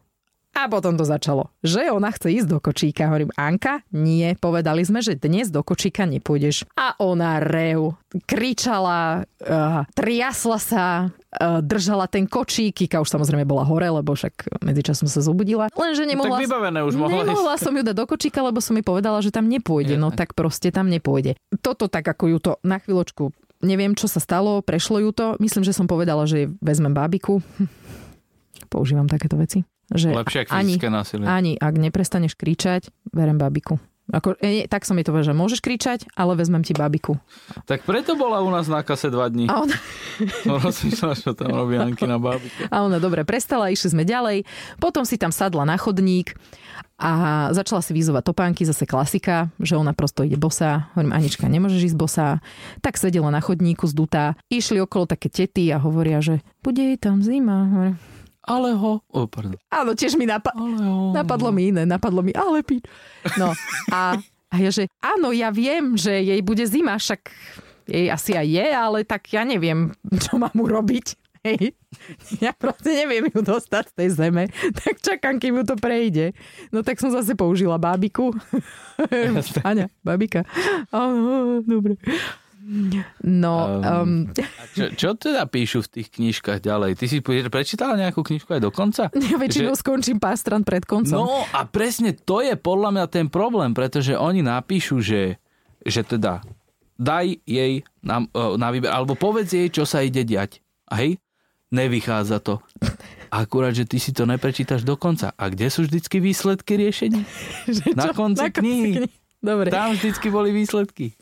a 0.54 0.70
potom 0.70 0.94
to 0.94 1.02
začalo, 1.02 1.50
že 1.66 1.90
ona 1.90 2.14
chce 2.14 2.30
ísť 2.30 2.46
do 2.46 2.62
kočíka. 2.62 3.10
Hovorím, 3.10 3.34
Anka, 3.34 3.82
nie, 3.90 4.38
povedali 4.38 4.86
sme, 4.86 5.02
že 5.02 5.18
dnes 5.18 5.50
do 5.50 5.66
kočíka 5.66 6.06
nepôjdeš. 6.06 6.62
A 6.78 6.94
ona 7.02 7.42
reu, 7.42 7.98
kričala, 8.22 9.26
uh, 9.26 9.82
triasla 9.98 10.58
sa, 10.62 11.10
držala 11.62 12.06
ten 12.06 12.24
kočík. 12.28 12.84
Kika 12.84 13.02
už 13.02 13.10
samozrejme 13.10 13.46
bola 13.46 13.66
hore, 13.66 13.90
lebo 13.90 14.14
však 14.14 14.62
medzičasom 14.62 15.10
sa 15.10 15.20
zobudila. 15.22 15.70
Lenže 15.74 16.06
nemohla, 16.06 16.38
tak 16.38 16.46
vybavené 16.46 16.80
už 16.86 16.94
mohla 16.98 17.22
nemohla 17.22 17.54
som 17.58 17.74
ju 17.74 17.82
dať 17.82 17.96
do 17.96 18.06
kočíka, 18.06 18.42
lebo 18.42 18.58
som 18.62 18.74
mi 18.74 18.82
povedala, 18.82 19.18
že 19.22 19.34
tam 19.34 19.46
nepôjde. 19.50 19.98
No 19.98 20.14
tak 20.14 20.34
proste 20.38 20.70
tam 20.70 20.90
nepôjde. 20.90 21.38
Toto 21.62 21.90
tak, 21.90 22.06
ako 22.06 22.24
ju 22.30 22.38
to 22.38 22.52
na 22.62 22.78
chvíľočku 22.78 23.34
neviem, 23.64 23.96
čo 23.96 24.06
sa 24.06 24.20
stalo, 24.20 24.60
prešlo 24.60 25.00
ju 25.00 25.10
to. 25.10 25.26
Myslím, 25.40 25.64
že 25.64 25.72
som 25.72 25.88
povedala, 25.88 26.28
že 26.28 26.52
vezmem 26.60 26.92
bábiku. 26.92 27.40
Používam 28.72 29.08
takéto 29.08 29.40
veci. 29.40 29.64
Že 29.88 30.16
Lepšie 30.16 30.40
ako 30.44 30.52
fyzické 30.52 30.88
ani, 30.88 30.96
násilie. 30.96 31.24
Ani, 31.24 31.52
ak 31.56 31.74
neprestaneš 31.76 32.36
kričať, 32.36 32.92
berem 33.12 33.40
babiku. 33.40 33.80
Ako, 34.12 34.36
e, 34.36 34.68
tak 34.68 34.84
som 34.84 35.00
mi 35.00 35.04
to 35.06 35.16
povedal, 35.16 35.32
že 35.32 35.40
môžeš 35.40 35.60
kričať, 35.64 36.04
ale 36.12 36.36
vezmem 36.36 36.60
ti 36.60 36.76
babiku. 36.76 37.16
Tak 37.64 37.88
preto 37.88 38.20
bola 38.20 38.44
u 38.44 38.52
nás 38.52 38.68
na 38.68 38.84
kase 38.84 39.08
dva 39.08 39.32
dní. 39.32 39.48
A 39.48 39.64
ona... 39.64 39.76
Rozmýšľala, 40.68 41.16
čo 41.16 41.32
tam 41.32 41.56
robí 41.56 41.80
Anky 41.80 42.04
na 42.04 42.20
babiku. 42.20 42.68
A 42.68 42.84
ona 42.84 43.00
dobre 43.00 43.24
prestala, 43.24 43.72
išli 43.72 43.96
sme 43.96 44.04
ďalej. 44.04 44.44
Potom 44.76 45.08
si 45.08 45.16
tam 45.16 45.32
sadla 45.32 45.64
na 45.64 45.80
chodník 45.80 46.36
a 47.00 47.48
začala 47.56 47.80
si 47.80 47.96
vyzovať 47.96 48.22
topánky, 48.28 48.62
zase 48.68 48.84
klasika, 48.84 49.48
že 49.56 49.74
ona 49.74 49.96
prosto 49.96 50.20
ide 50.20 50.36
bosa. 50.36 50.92
Hovorím, 50.92 51.16
Anička, 51.16 51.48
nemôžeš 51.48 51.90
ísť 51.90 51.98
bosa. 51.98 52.44
Tak 52.84 53.00
sedela 53.00 53.32
na 53.32 53.40
chodníku 53.40 53.88
zdutá. 53.88 54.36
Išli 54.52 54.84
okolo 54.84 55.08
také 55.08 55.32
tety 55.32 55.72
a 55.72 55.80
hovoria, 55.80 56.20
že 56.20 56.44
bude 56.60 56.84
jej 56.84 57.00
tam 57.00 57.24
zima. 57.24 57.72
Hovorím, 57.72 57.96
ale 58.44 58.76
ho... 58.76 59.00
Oh, 59.10 59.26
pardon. 59.26 59.56
Áno, 59.72 59.96
tiež 59.96 60.14
mi 60.20 60.28
napa- 60.28 60.54
ale 60.54 60.76
ho... 60.80 61.12
napadlo 61.16 61.50
mi 61.50 61.72
iné, 61.72 61.88
napadlo 61.88 62.20
mi, 62.20 62.30
ale 62.36 62.60
pí. 62.60 62.84
No 63.40 63.56
a, 63.88 64.20
a 64.52 64.54
ja, 64.60 64.70
že 64.70 64.86
áno, 65.00 65.32
ja 65.32 65.48
viem, 65.48 65.96
že 65.96 66.12
jej 66.12 66.40
bude 66.44 66.64
zima, 66.68 67.00
však 67.00 67.32
jej 67.88 68.08
asi 68.08 68.32
aj 68.36 68.46
je, 68.48 68.66
ale 68.72 68.98
tak 69.04 69.28
ja 69.32 69.44
neviem, 69.44 69.92
čo 70.24 70.36
mám 70.36 70.54
urobiť. 70.54 71.20
Hej. 71.44 71.76
Ja 72.40 72.56
proste 72.56 72.96
neviem 72.96 73.28
ju 73.28 73.44
dostať 73.44 73.92
z 73.92 73.94
tej 74.00 74.08
zeme, 74.16 74.48
tak 74.80 74.96
čakám, 75.04 75.36
kým 75.36 75.60
ju 75.60 75.64
to 75.68 75.76
prejde. 75.76 76.32
No 76.72 76.80
tak 76.80 76.96
som 76.96 77.12
zase 77.12 77.36
použila 77.36 77.76
bábiku. 77.76 78.32
Aňa, 79.68 79.92
babika. 80.00 80.48
Áno, 80.88 81.60
dobre. 81.60 82.00
No... 83.20 83.52
Um, 83.84 84.32
čo, 84.72 84.88
čo 84.96 85.08
teda 85.20 85.44
píšu 85.44 85.84
v 85.84 86.00
tých 86.00 86.08
knižkách 86.16 86.64
ďalej? 86.64 86.96
Ty 86.96 87.04
si 87.12 87.20
prečítala 87.22 88.00
nejakú 88.00 88.24
knižku 88.24 88.56
aj 88.56 88.62
do 88.64 88.72
konca? 88.72 89.12
Ja 89.34 89.36
väčšinou 89.36 89.76
že... 89.76 89.80
skončím 89.84 90.16
pár 90.16 90.36
stran 90.40 90.64
pred 90.64 90.88
koncom. 90.88 91.28
No 91.28 91.44
a 91.52 91.68
presne 91.68 92.16
to 92.16 92.40
je 92.40 92.56
podľa 92.56 92.90
mňa 92.96 93.06
ten 93.12 93.26
problém, 93.28 93.76
pretože 93.76 94.16
oni 94.16 94.40
napíšu, 94.40 95.04
že, 95.04 95.36
že 95.84 96.00
teda 96.04 96.40
daj 96.96 97.42
jej 97.44 97.84
na, 98.00 98.24
na 98.32 98.68
výber, 98.72 98.88
alebo 98.88 99.18
povedz 99.18 99.52
jej, 99.52 99.68
čo 99.68 99.84
sa 99.84 100.00
ide 100.00 100.24
diať. 100.24 100.64
A 100.88 101.04
hej, 101.04 101.20
nevychádza 101.74 102.40
to. 102.40 102.62
Akurát, 103.34 103.74
že 103.74 103.84
ty 103.84 103.98
si 103.98 104.14
to 104.14 104.24
neprečítaš 104.24 104.86
do 104.86 104.94
konca. 104.94 105.34
A 105.34 105.50
kde 105.50 105.66
sú 105.68 105.84
vždycky 105.84 106.22
výsledky 106.22 106.78
riešení? 106.78 107.26
na 107.98 108.14
konci 108.14 108.46
na 108.46 108.48
knihy. 108.48 109.10
Dobre. 109.42 109.68
Tam 109.68 109.92
vždycky 109.92 110.30
boli 110.30 110.54
výsledky. 110.54 111.18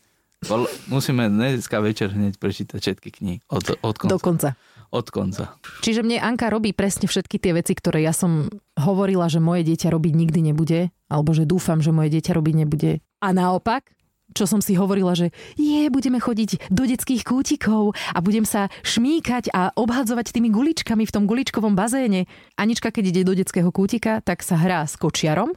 Musíme 0.90 1.30
dneska 1.30 1.78
večer 1.78 2.10
hneď 2.10 2.38
prečítať 2.38 2.78
všetky 2.82 3.08
knihy. 3.14 3.38
Od, 3.46 3.78
od 3.78 3.96
konca. 3.96 4.12
Do 4.12 4.18
konca. 4.18 4.50
Od 4.92 5.06
konca. 5.08 5.44
Čiže 5.80 6.04
mne 6.04 6.20
Anka 6.20 6.52
robí 6.52 6.76
presne 6.76 7.08
všetky 7.08 7.40
tie 7.40 7.56
veci, 7.56 7.72
ktoré 7.72 8.04
ja 8.04 8.12
som 8.12 8.52
hovorila, 8.76 9.30
že 9.30 9.40
moje 9.40 9.64
dieťa 9.64 9.88
robiť 9.88 10.12
nikdy 10.12 10.52
nebude, 10.52 10.92
alebo 11.08 11.32
že 11.32 11.48
dúfam, 11.48 11.80
že 11.80 11.94
moje 11.94 12.12
dieťa 12.12 12.36
robiť 12.36 12.54
nebude. 12.60 13.00
A 13.24 13.32
naopak, 13.32 13.88
čo 14.36 14.44
som 14.44 14.60
si 14.60 14.76
hovorila, 14.76 15.16
že 15.16 15.32
je, 15.56 15.88
budeme 15.88 16.20
chodiť 16.20 16.68
do 16.68 16.84
detských 16.84 17.24
kútikov 17.24 17.96
a 18.12 18.18
budem 18.20 18.44
sa 18.44 18.68
šmíkať 18.84 19.52
a 19.52 19.72
obhadzovať 19.76 20.32
tými 20.32 20.52
guličkami 20.52 21.04
v 21.08 21.14
tom 21.14 21.24
guličkovom 21.24 21.72
bazéne. 21.72 22.26
Anička, 22.60 22.92
keď 22.92 23.04
ide 23.16 23.22
do 23.24 23.32
detského 23.36 23.72
kútika, 23.72 24.20
tak 24.20 24.44
sa 24.44 24.60
hrá 24.60 24.84
s 24.84 24.98
kočiarom 25.00 25.56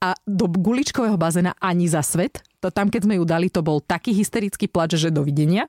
a 0.00 0.16
do 0.24 0.48
guličkového 0.48 1.16
bazéna 1.20 1.56
ani 1.60 1.86
za 1.86 2.00
svet. 2.00 2.40
To 2.60 2.68
tam, 2.68 2.92
keď 2.92 3.08
sme 3.08 3.14
ju 3.16 3.24
dali, 3.24 3.48
to 3.48 3.64
bol 3.64 3.80
taký 3.80 4.12
hysterický 4.12 4.68
plač, 4.68 4.96
že 4.96 5.12
dovidenia. 5.12 5.68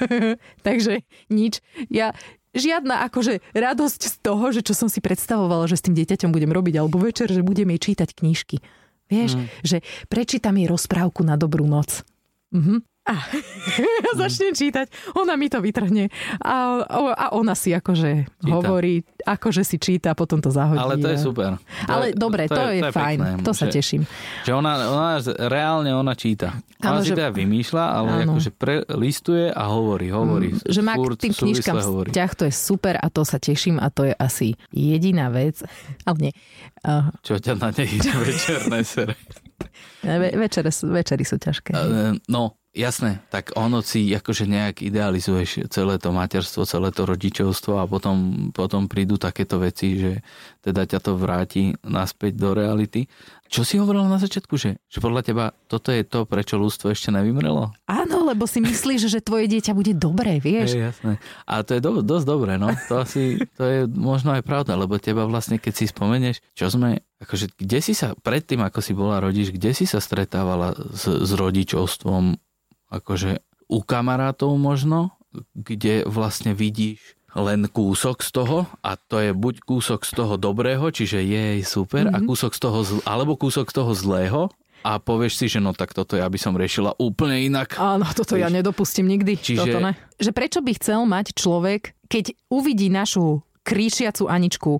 Takže 0.66 1.04
nič. 1.32 1.64
Ja, 1.88 2.12
žiadna 2.52 3.04
akože 3.08 3.40
radosť 3.56 4.00
z 4.08 4.14
toho, 4.20 4.44
že 4.52 4.60
čo 4.64 4.76
som 4.76 4.88
si 4.92 5.00
predstavovala, 5.00 5.68
že 5.68 5.80
s 5.80 5.84
tým 5.88 5.96
dieťaťom 5.96 6.30
budem 6.32 6.52
robiť, 6.52 6.74
alebo 6.80 7.00
večer, 7.00 7.28
že 7.32 7.44
budem 7.44 7.72
jej 7.76 7.92
čítať 7.92 8.12
knižky. 8.12 8.60
Vieš, 9.08 9.40
mm. 9.40 9.46
že 9.64 9.76
prečítam 10.12 10.60
jej 10.60 10.68
rozprávku 10.68 11.24
na 11.24 11.40
dobrú 11.40 11.64
noc. 11.64 12.04
Mhm. 12.52 12.84
A 13.08 13.14
ja 14.04 14.10
začnem 14.20 14.52
čítať, 14.52 15.16
ona 15.16 15.32
mi 15.40 15.48
to 15.48 15.64
vytrhne 15.64 16.12
a, 16.44 16.84
a 17.16 17.26
ona 17.32 17.56
si 17.56 17.72
akože 17.72 18.28
číta. 18.28 18.52
hovorí, 18.52 19.00
akože 19.24 19.64
si 19.64 19.80
číta, 19.80 20.12
potom 20.12 20.44
to 20.44 20.52
zahodí. 20.52 20.76
Ale 20.76 21.00
to 21.00 21.08
je 21.08 21.16
super. 21.16 21.56
To 21.56 21.88
Ale 21.88 22.12
je, 22.12 22.20
dobre, 22.20 22.44
to, 22.44 22.60
to 22.60 22.62
je, 22.68 22.80
to 22.84 22.88
je 22.88 22.92
fajn, 22.92 23.18
pekné, 23.18 23.44
to 23.48 23.52
sa 23.56 23.66
že, 23.72 23.80
teším. 23.80 24.02
Že 24.44 24.52
ona, 24.60 24.72
ona, 24.92 25.10
reálne 25.48 25.90
ona 25.96 26.12
číta. 26.12 26.52
Ona 26.84 27.00
ale 27.00 27.00
si 27.00 27.10
že, 27.10 27.16
teda 27.16 27.32
vymýšľa, 27.32 27.84
ale 27.88 28.08
áno. 28.12 28.36
akože 28.36 28.50
prelistuje 28.52 29.46
a 29.48 29.62
hovorí, 29.72 30.12
hovorí. 30.12 30.48
Mm, 30.52 30.68
že 30.68 30.80
má 30.84 30.94
k 31.00 31.16
tým 31.16 31.32
knižkám 31.32 31.76
vzťah, 32.12 32.30
to 32.36 32.44
je 32.44 32.52
super 32.52 33.00
a 33.00 33.06
to 33.08 33.24
sa 33.24 33.40
teším 33.40 33.80
a 33.80 33.88
to 33.88 34.04
je 34.04 34.14
asi 34.20 34.52
jediná 34.68 35.32
vec. 35.32 35.64
Ale 36.04 36.28
nie. 36.28 36.32
Uh, 36.84 37.08
Čo 37.24 37.40
ťa 37.40 37.56
na 37.56 37.72
nej 37.72 37.88
večerné 38.28 38.84
sere? 38.84 39.16
Ve, 40.02 40.30
večere, 40.38 40.70
večery 40.70 41.24
sú 41.26 41.36
ťažké. 41.42 41.74
Uh, 41.74 42.14
no, 42.30 42.57
Jasné, 42.78 43.18
tak 43.26 43.58
ono 43.58 43.82
si 43.82 44.06
akože 44.14 44.46
nejak 44.46 44.86
idealizuješ 44.86 45.66
celé 45.66 45.98
to 45.98 46.14
materstvo, 46.14 46.62
celé 46.62 46.94
to 46.94 47.10
rodičovstvo 47.10 47.82
a 47.82 47.90
potom, 47.90 48.48
potom 48.54 48.86
prídu 48.86 49.18
takéto 49.18 49.58
veci, 49.58 49.98
že 49.98 50.22
teda 50.62 50.86
ťa 50.86 50.98
to 51.02 51.18
vráti 51.18 51.74
naspäť 51.82 52.38
do 52.38 52.54
reality. 52.54 53.10
Čo 53.50 53.66
si 53.66 53.82
hovorila 53.82 54.06
na 54.06 54.22
začiatku, 54.22 54.54
že, 54.54 54.78
že 54.86 55.02
podľa 55.02 55.26
teba 55.26 55.44
toto 55.66 55.90
je 55.90 56.06
to, 56.06 56.22
prečo 56.22 56.54
ľudstvo 56.54 56.94
ešte 56.94 57.10
nevymrelo? 57.10 57.74
Áno, 57.90 58.22
lebo 58.22 58.46
si 58.46 58.62
myslíš, 58.62 59.10
že 59.10 59.26
tvoje 59.26 59.50
dieťa 59.50 59.74
bude 59.74 59.98
dobré, 59.98 60.38
vieš? 60.38 60.78
Je, 60.78 60.86
jasné. 60.86 61.18
A 61.50 61.66
to 61.66 61.74
je 61.74 61.82
do, 61.82 61.98
dosť 61.98 62.26
dobré, 62.30 62.62
no. 62.62 62.70
To, 62.86 63.02
asi, 63.02 63.42
to 63.58 63.66
je 63.66 63.90
možno 63.90 64.38
aj 64.38 64.46
pravda, 64.46 64.78
lebo 64.78 65.02
teba 65.02 65.26
vlastne, 65.26 65.58
keď 65.58 65.74
si 65.74 65.90
spomenieš, 65.90 66.38
čo 66.54 66.70
sme, 66.70 67.02
akože, 67.18 67.58
kde 67.58 67.78
si 67.82 67.90
sa, 67.96 68.14
predtým, 68.14 68.62
ako 68.62 68.78
si 68.78 68.94
bola 68.94 69.18
rodič, 69.18 69.50
kde 69.50 69.74
si 69.74 69.82
sa 69.82 69.98
stretávala 69.98 70.78
s, 70.94 71.10
s 71.10 71.30
rodičovstvom 71.34 72.38
akože 72.88 73.40
u 73.68 73.84
kamarátov 73.84 74.56
možno, 74.56 75.12
kde 75.52 76.08
vlastne 76.08 76.56
vidíš 76.56 77.18
len 77.36 77.68
kúsok 77.68 78.24
z 78.24 78.30
toho 78.32 78.58
a 78.80 78.96
to 78.96 79.20
je 79.20 79.30
buď 79.36 79.60
kúsok 79.62 80.02
z 80.08 80.12
toho 80.16 80.34
dobrého, 80.40 80.88
čiže 80.88 81.20
je 81.20 81.60
super 81.62 82.08
mm-hmm. 82.08 82.16
a 82.16 82.18
mhm. 82.24 82.26
kúsok 82.26 82.52
z 82.56 82.60
toho, 82.60 82.78
zl- 82.82 83.04
alebo 83.04 83.36
kúsok 83.36 83.68
z 83.68 83.74
toho 83.76 83.92
zlého 83.92 84.42
a 84.86 85.02
povieš 85.02 85.34
si, 85.36 85.46
že 85.50 85.58
no 85.58 85.74
tak 85.74 85.92
toto 85.92 86.14
ja 86.14 86.30
by 86.30 86.38
som 86.38 86.54
riešila 86.54 86.96
úplne 87.02 87.42
inak. 87.42 87.76
Áno, 87.76 88.06
toto 88.14 88.38
Víš? 88.38 88.46
ja 88.46 88.48
nedopustím 88.48 89.10
nikdy. 89.10 89.34
Čiže... 89.34 89.60
Toto 89.66 89.78
ne. 89.82 89.92
Že 90.16 90.30
prečo 90.30 90.62
by 90.62 90.72
chcel 90.78 91.02
mať 91.02 91.34
človek, 91.34 91.98
keď 92.06 92.32
uvidí 92.48 92.86
našu 92.86 93.42
kríšiacu 93.66 94.30
Aničku 94.30 94.78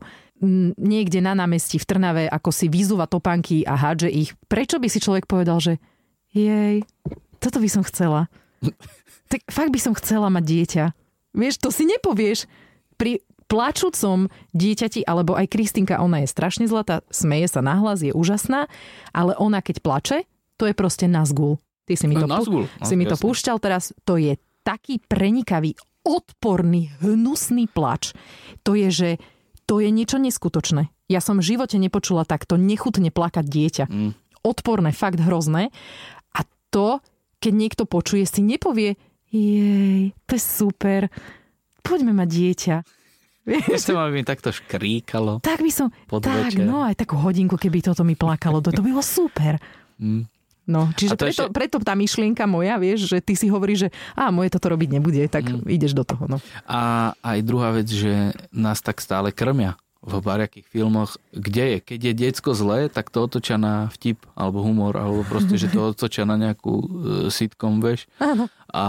niekde 0.79 1.19
na 1.19 1.35
námestí 1.35 1.83
v 1.83 1.89
Trnave, 1.89 2.25
ako 2.31 2.55
si 2.55 2.71
vyzúva 2.71 3.11
topánky 3.11 3.67
a 3.67 3.75
hádže 3.75 4.07
ich, 4.07 4.39
prečo 4.47 4.79
by 4.79 4.87
si 4.87 5.03
človek 5.03 5.27
povedal, 5.27 5.59
že 5.59 5.83
jej, 6.31 6.87
toto 7.39 7.59
by 7.59 7.69
som 7.69 7.83
chcela. 7.83 8.27
tak 9.29 9.45
fakt 9.49 9.71
by 9.71 9.81
som 9.81 9.93
chcela 9.95 10.29
mať 10.29 10.45
dieťa. 10.45 10.85
Vieš, 11.37 11.55
to 11.61 11.69
si 11.71 11.85
nepovieš. 11.85 12.49
Pri 12.99 13.23
plačúcom 13.47 14.29
dieťati, 14.53 15.07
alebo 15.07 15.33
aj 15.33 15.49
Kristinka, 15.49 16.03
ona 16.03 16.21
je 16.21 16.29
strašne 16.29 16.69
zlatá, 16.69 17.01
smeje 17.09 17.49
sa 17.49 17.65
nahlas, 17.65 18.05
je 18.05 18.13
úžasná, 18.13 18.69
ale 19.15 19.33
ona 19.39 19.65
keď 19.65 19.77
plače, 19.81 20.19
to 20.61 20.69
je 20.69 20.75
proste 20.77 21.09
nazgul. 21.09 21.57
Ty 21.89 21.97
si 21.97 22.05
mi 22.05 22.19
to, 22.19 22.29
No, 22.29 22.37
nazgul. 22.37 22.69
si 22.85 22.95
mi 22.99 23.09
to 23.09 23.17
púšťal 23.17 23.57
teraz, 23.57 23.97
to 24.05 24.21
je 24.21 24.37
taký 24.61 25.01
prenikavý, 25.01 25.73
odporný, 26.05 26.93
hnusný 27.01 27.69
plač. 27.69 28.13
To 28.65 28.77
je, 28.77 28.89
že 28.93 29.11
to 29.65 29.81
je 29.81 29.89
niečo 29.89 30.21
neskutočné. 30.21 30.89
Ja 31.09 31.25
som 31.25 31.41
v 31.41 31.57
živote 31.57 31.81
nepočula 31.81 32.29
takto 32.29 32.61
nechutne 32.61 33.09
plakať 33.09 33.45
dieťa. 33.49 33.85
Mm. 33.89 34.13
Odporné, 34.45 34.93
fakt 34.93 35.21
hrozné. 35.21 35.73
A 36.37 36.45
to, 36.69 37.01
keď 37.39 37.53
niekto 37.53 37.83
počuje, 37.85 38.23
si 38.23 38.41
nepovie, 38.41 38.99
jej, 39.29 40.13
to 40.25 40.33
je 40.33 40.43
super, 40.43 41.07
poďme 41.81 42.13
mať 42.15 42.29
dieťa. 42.29 42.77
Vieš, 43.45 43.81
Chcem, 43.81 43.97
aby 43.97 44.13
mi 44.13 44.25
takto 44.25 44.51
škríkalo. 44.51 45.41
tak 45.41 45.61
by 45.61 45.73
som, 45.73 45.89
tak, 46.21 46.53
no 46.59 46.85
aj 46.85 46.99
takú 46.99 47.17
hodinku, 47.17 47.55
keby 47.55 47.81
toto 47.81 48.05
mi 48.05 48.13
plakalo, 48.13 48.61
to, 48.61 48.69
to 48.71 48.81
by 48.81 48.93
bolo 48.93 49.01
super. 49.01 49.57
Mm. 49.97 50.29
No, 50.69 50.93
čiže 50.93 51.17
preto, 51.17 51.49
ešte- 51.49 51.55
preto 51.55 51.77
tá 51.81 51.97
myšlienka 51.97 52.45
moja, 52.45 52.77
vieš, 52.77 53.09
že 53.09 53.25
ty 53.25 53.33
si 53.33 53.49
hovoríš, 53.49 53.79
že 53.79 53.91
a 54.13 54.29
moje 54.29 54.53
toto 54.53 54.69
robiť 54.69 54.89
nebude, 54.93 55.25
tak 55.27 55.49
Mm. 55.49 55.65
ideš 55.67 55.97
do 55.97 56.05
toho. 56.05 56.29
No. 56.29 56.37
A 56.69 57.13
aj 57.19 57.39
druhá 57.41 57.73
vec, 57.73 57.89
že 57.89 58.13
nás 58.51 58.85
tak 58.85 59.01
stále 59.01 59.33
krmia 59.33 59.81
v 59.99 60.15
bariakých 60.23 60.67
filmoch, 60.67 61.19
kde 61.35 61.65
je. 61.75 61.79
Keď 61.83 62.01
je 62.01 62.13
diecko 62.15 62.51
zlé, 62.55 62.87
tak 62.87 63.11
to 63.11 63.27
otočia 63.27 63.59
na 63.59 63.91
vtip 63.91 64.23
alebo 64.39 64.63
humor, 64.63 64.95
alebo 64.95 65.27
proste, 65.27 65.59
že 65.59 65.69
to 65.69 65.87
otočia 65.93 66.23
na 66.23 66.39
nejakú 66.39 66.75
uh, 66.75 66.87
sitcom. 67.29 67.83
Áno. 68.23 68.47
A, 68.71 68.85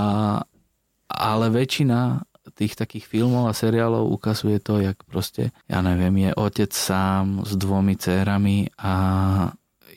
ale 1.10 1.46
väčšina 1.50 2.22
tých 2.54 2.74
takých 2.78 3.06
filmov 3.06 3.50
a 3.50 3.54
seriálov 3.54 4.10
ukazuje 4.10 4.58
to, 4.58 4.82
jak 4.82 4.98
proste, 5.06 5.54
ja 5.70 5.80
neviem, 5.86 6.30
je 6.30 6.32
otec 6.34 6.72
sám 6.74 7.46
s 7.46 7.54
dvomi 7.54 7.94
dcerami 7.94 8.74
a 8.78 8.94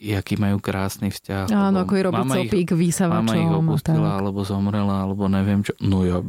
jaký 0.02 0.36
majú 0.36 0.58
krásny 0.58 1.08
vzťah. 1.14 1.48
Áno, 1.48 1.86
ako 1.86 1.92
je 1.94 2.02
mama 2.10 2.34
ich- 2.42 2.50
copík 2.50 2.68
Mama 2.72 2.76
ich 2.76 2.82
vysavačom. 2.90 3.62
opustila, 3.62 4.08
tak. 4.10 4.18
alebo 4.20 4.40
zomrela, 4.42 4.96
alebo 5.06 5.24
neviem 5.30 5.62
čo. 5.62 5.72
No 5.78 6.02
ja, 6.02 6.20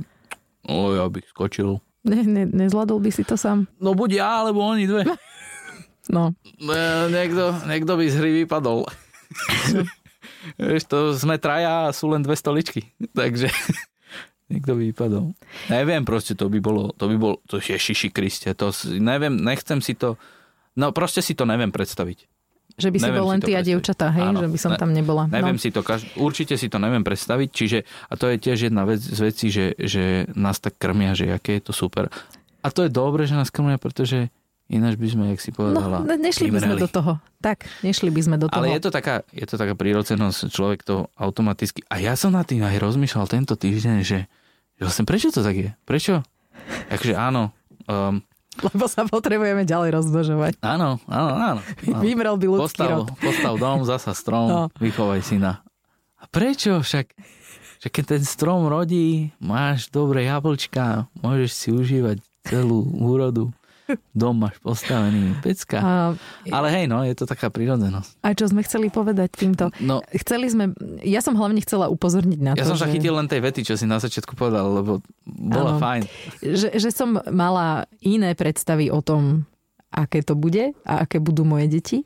no 0.69 0.93
ja 0.93 1.05
bych 1.09 1.27
skočil. 1.33 1.81
Ne, 2.03 2.19
ne, 2.27 2.43
nezvládol 2.43 2.99
by 2.99 3.11
si 3.15 3.23
to 3.23 3.39
sám? 3.39 3.63
No 3.79 3.95
buď 3.95 4.19
ja, 4.19 4.43
alebo 4.43 4.59
oni 4.59 4.83
dve. 4.83 5.07
No. 6.11 6.35
E, 6.59 6.83
niekto, 7.07 7.55
niekto 7.63 7.95
by 7.95 8.05
z 8.11 8.15
hry 8.19 8.31
vypadol. 8.43 8.83
Vieš, 10.59 10.83
to 10.91 10.97
sme 11.15 11.39
traja 11.39 11.87
a 11.87 11.95
sú 11.95 12.11
len 12.11 12.19
dve 12.19 12.35
stoličky. 12.35 12.91
Takže 13.15 13.47
niekto 14.51 14.75
by 14.75 14.91
vypadol. 14.91 15.31
Neviem, 15.71 16.03
proste 16.03 16.35
to 16.35 16.51
by 16.51 16.59
bolo, 16.59 16.91
to 16.91 17.07
by 17.07 17.15
bol, 17.15 17.39
to 17.47 17.63
je 17.63 17.79
šiši 17.79 18.11
Kriste, 18.11 18.51
to 18.51 18.75
neviem, 18.99 19.39
nechcem 19.39 19.79
si 19.79 19.95
to, 19.95 20.19
no 20.75 20.91
proste 20.91 21.23
si 21.23 21.39
to 21.39 21.47
neviem 21.47 21.71
predstaviť. 21.71 22.27
Že 22.73 22.89
by 22.89 22.97
si 22.97 23.05
Neviem 23.05 23.19
bol 23.21 23.27
len 23.29 23.41
ty 23.41 23.51
a 23.53 23.61
dievčatá, 23.61 24.09
hej? 24.09 24.33
Áno. 24.33 24.41
že 24.41 24.49
by 24.49 24.57
som 24.57 24.71
Ne- 24.73 24.81
tam 24.81 24.89
nebola. 24.91 25.29
Neviem 25.29 25.55
no. 25.55 25.61
si 25.61 25.69
to, 25.69 25.81
kaž- 25.81 26.09
určite 26.17 26.57
si 26.57 26.67
to 26.67 26.77
neviem 26.77 27.01
predstaviť, 27.01 27.49
čiže, 27.49 27.77
a 28.09 28.13
to 28.17 28.25
je 28.27 28.37
tiež 28.37 28.67
jedna 28.67 28.83
vec 28.83 28.97
z 28.97 29.19
vecí, 29.19 29.53
že, 29.53 29.77
že 29.77 30.25
nás 30.33 30.57
tak 30.57 30.75
krmia, 30.75 31.13
že 31.13 31.29
aké 31.29 31.61
je 31.61 31.69
to 31.69 31.73
super. 31.73 32.09
A 32.59 32.67
to 32.67 32.81
je 32.81 32.89
dobre, 32.89 33.23
že 33.23 33.33
nás 33.33 33.53
krmia, 33.53 33.77
pretože 33.77 34.33
ináč 34.65 34.97
by 34.97 35.05
sme, 35.05 35.23
jak 35.29 35.39
si 35.39 35.51
No, 35.51 35.57
povedala, 35.59 36.01
ne- 36.01 36.17
nešli 36.17 36.49
by 36.49 36.59
sme 36.59 36.75
do 36.79 36.87
toho. 36.87 37.21
Tak, 37.37 37.67
nešli 37.85 38.09
by 38.09 38.21
sme 38.23 38.35
do 38.41 38.49
toho. 38.49 38.57
Ale 38.57 38.73
je 38.73 38.81
to 38.81 38.89
taká, 38.89 39.21
je 39.29 39.45
to 39.45 39.53
taká 39.53 39.77
prírodzenosť, 39.77 40.49
človek 40.49 40.81
to 40.81 41.13
automaticky... 41.13 41.85
A 41.87 42.01
ja 42.01 42.17
som 42.17 42.33
na 42.33 42.41
tým 42.41 42.63
aj 42.63 42.81
rozmýšľal 42.81 43.29
tento 43.29 43.53
týždeň, 43.53 44.01
že, 44.01 44.25
že 44.73 44.81
vlastne 44.81 45.05
prečo 45.05 45.29
to 45.29 45.45
tak 45.45 45.53
je? 45.53 45.69
Prečo? 45.85 46.25
Takže 46.89 47.13
áno, 47.13 47.51
um, 47.85 48.23
Lebo 48.55 48.85
sa 48.85 49.03
potrebujeme 49.03 49.63
ďalej 49.63 49.89
rozmnožovať. 49.93 50.53
áno, 50.59 51.01
áno, 51.05 51.29
áno. 51.31 51.35
áno. 51.57 51.61
Vymrel 52.03 52.35
by 52.35 52.47
ľudský 52.47 52.79
Postav, 52.79 52.89
rod. 52.91 53.07
postav 53.17 53.53
dom, 53.55 53.79
zasa 53.81 54.11
strom, 54.11 54.45
No. 54.45 54.61
vychovaj 54.77 55.21
syna. 55.21 55.65
A 56.15 56.25
prečo 56.25 56.77
však? 56.77 57.11
Že 57.79 57.87
keď 57.89 58.03
ten 58.09 58.23
strom 58.23 58.63
rodí, 58.65 59.35
máš 59.37 59.89
dobré 59.89 60.23
jablčka, 60.23 61.11
môžeš 61.17 61.51
si 61.51 61.69
užívať 61.69 62.17
celú 62.43 62.87
úrodu. 62.93 63.51
Dom 64.15 64.39
máš 64.39 64.55
postavený, 64.59 65.35
pecka. 65.39 65.77
A, 65.79 65.91
Ale 66.47 66.67
hej, 66.71 66.85
no, 66.87 67.03
je 67.03 67.11
to 67.13 67.27
taká 67.27 67.51
prírodzenosť. 67.51 68.23
a 68.23 68.31
čo 68.31 68.47
sme 68.47 68.63
chceli 68.63 68.87
povedať 68.87 69.35
týmto? 69.35 69.69
No, 69.79 69.99
Chceli 70.15 70.47
sme, 70.47 70.71
ja 71.03 71.19
som 71.19 71.35
hlavne 71.35 71.59
chcela 71.59 71.91
upozorniť 71.91 72.39
na 72.39 72.51
Ja 72.55 72.63
to, 72.63 72.73
som 72.73 72.79
sa 72.79 72.87
že, 72.87 72.95
chytil 72.95 73.13
len 73.13 73.27
tej 73.27 73.43
vety, 73.43 73.61
čo 73.63 73.75
si 73.75 73.83
na 73.83 73.99
začiatku 73.99 74.33
povedal, 74.33 74.71
lebo 74.71 75.03
bola 75.27 75.75
Áno. 75.75 75.81
fajn. 75.83 76.01
že, 76.41 76.69
že 76.73 76.89
som 76.95 77.19
mala 77.27 77.83
iné 77.99 78.31
predstavy 78.33 78.87
o 78.87 79.03
tom, 79.03 79.43
aké 79.91 80.23
to 80.23 80.33
bude 80.33 80.73
a 80.87 81.03
aké 81.03 81.19
budú 81.19 81.43
moje 81.43 81.67
deti 81.69 81.97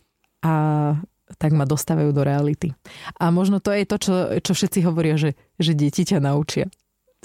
a 0.42 0.98
tak 1.38 1.52
ma 1.52 1.68
dostávajú 1.68 2.16
do 2.16 2.24
reality. 2.24 2.72
A 3.20 3.30
možno 3.30 3.60
to 3.60 3.70
je 3.76 3.84
to, 3.84 3.96
čo, 4.00 4.14
čo 4.40 4.52
všetci 4.56 4.80
hovoria, 4.82 5.20
že, 5.20 5.36
že 5.60 5.76
deti 5.76 6.08
ťa 6.08 6.24
naučia. 6.24 6.72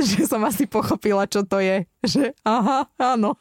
Že 0.10 0.26
som 0.26 0.42
asi 0.42 0.66
pochopila, 0.66 1.24
čo 1.30 1.46
to 1.46 1.62
je. 1.62 1.86
Že 2.02 2.34
aha, 2.42 2.90
áno. 2.98 3.38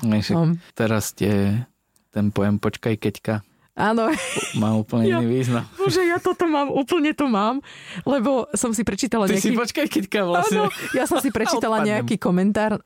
Vieš, 0.00 0.32
Um, 0.32 0.56
teraz 0.72 1.12
tie, 1.12 1.68
ten 2.08 2.32
pojem 2.32 2.56
počkaj 2.56 2.96
keďka 2.96 3.44
áno, 3.72 4.12
má 4.54 4.74
úplne 4.74 5.08
Ja- 5.08 5.18
iný 5.18 5.40
význam. 5.40 5.64
Bože, 5.74 6.02
ja 6.02 6.16
toto 6.16 6.44
mám, 6.44 6.68
úplne 6.68 7.10
to 7.10 7.24
mám, 7.24 7.64
lebo 8.02 8.44
som 8.52 8.70
si 8.70 8.82
prečítala 8.82 9.24
Ty 9.24 9.40
si 9.40 9.52
počkaj 9.52 9.88
Áno, 10.14 10.28
vlastne. 10.30 10.58
ja 10.92 11.04
som 11.04 11.18
si 11.18 11.28
prečítala 11.28 11.80
nejaký 11.80 12.16
komentár 12.16 12.84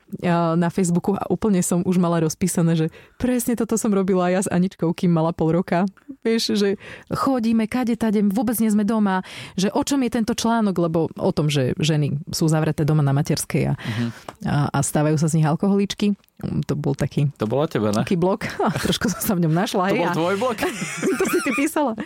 na 0.55 0.69
Facebooku 0.69 1.13
a 1.13 1.27
úplne 1.27 1.59
som 1.59 1.83
už 1.83 1.95
mala 1.95 2.19
rozpísané, 2.19 2.73
že 2.73 2.87
presne 3.15 3.53
toto 3.53 3.75
som 3.75 3.89
robila 3.89 4.27
ja 4.27 4.39
s 4.39 4.47
Aničkou, 4.47 4.91
kým 4.91 5.11
mala 5.11 5.31
pol 5.31 5.51
roka. 5.53 5.83
Vieš, 6.21 6.55
že 6.55 6.69
chodíme 7.09 7.65
kade 7.65 7.95
tade, 7.95 8.23
vôbec 8.23 8.55
nie 8.57 8.67
sme 8.67 8.83
doma, 8.83 9.23
že 9.53 9.67
o 9.69 9.81
čom 9.81 9.99
je 10.01 10.11
tento 10.11 10.33
článok, 10.33 10.75
lebo 10.77 10.99
o 11.13 11.31
tom, 11.31 11.47
že 11.47 11.75
ženy 11.77 12.19
sú 12.31 12.47
zavreté 12.47 12.83
doma 12.83 12.99
na 12.99 13.11
materskej 13.11 13.63
a, 13.69 13.73
Mhm. 13.77 14.07
a, 14.43 14.55
a 14.71 14.79
stávajú 14.79 15.15
sa 15.15 15.27
z 15.27 15.39
nich 15.39 15.47
alkoholičky. 15.47 16.15
To 16.37 16.77
bol 16.77 16.93
taký, 16.93 17.33
To 17.41 17.49
bolo 17.49 17.65
tebe, 17.65 17.89
ne? 17.89 18.05
taký 18.05 18.13
blok 18.13 18.45
a 18.67 18.69
trošku 18.69 19.09
som 19.09 19.21
sa 19.21 19.33
v 19.33 19.49
ňom 19.49 19.53
našla. 19.57 19.89
To 19.89 19.97
bol 19.97 20.13
tvoj 20.13 20.35
blok? 20.37 20.57
to 21.17 21.25
si 21.33 21.39
ty 21.41 21.51
písala. 21.57 21.97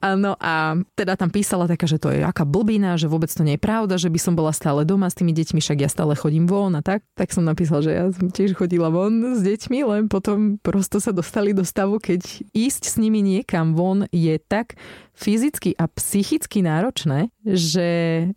Áno, 0.00 0.40
a 0.40 0.80
teda 0.96 1.20
tam 1.20 1.28
písala 1.28 1.68
taká, 1.68 1.84
že 1.84 2.00
to 2.00 2.08
je 2.08 2.24
aká 2.24 2.48
blbina, 2.48 2.96
že 2.96 3.04
vôbec 3.04 3.28
to 3.28 3.44
nie 3.44 3.60
je 3.60 3.62
pravda, 3.62 4.00
že 4.00 4.08
by 4.08 4.16
som 4.16 4.32
bola 4.32 4.56
stále 4.56 4.88
doma 4.88 5.12
s 5.12 5.20
tými 5.20 5.36
deťmi, 5.36 5.60
však 5.60 5.84
ja 5.84 5.92
stále 5.92 6.16
chodím 6.16 6.48
von 6.48 6.72
a 6.72 6.80
tak. 6.80 7.04
Tak 7.12 7.36
som 7.36 7.44
napísala, 7.44 7.84
že 7.84 7.92
ja 7.92 8.08
som 8.08 8.32
tiež 8.32 8.56
chodila 8.56 8.88
von 8.88 9.36
s 9.36 9.44
deťmi, 9.44 9.78
len 9.84 10.08
potom 10.08 10.56
prosto 10.64 10.96
sa 10.96 11.12
dostali 11.12 11.52
do 11.52 11.68
stavu, 11.68 12.00
keď 12.00 12.24
ísť 12.56 12.88
s 12.88 12.96
nimi 12.96 13.20
niekam 13.20 13.76
von 13.76 14.08
je 14.08 14.40
tak 14.40 14.80
fyzicky 15.12 15.76
a 15.76 15.84
psychicky 15.92 16.64
náročné, 16.64 17.28
že, 17.44 18.32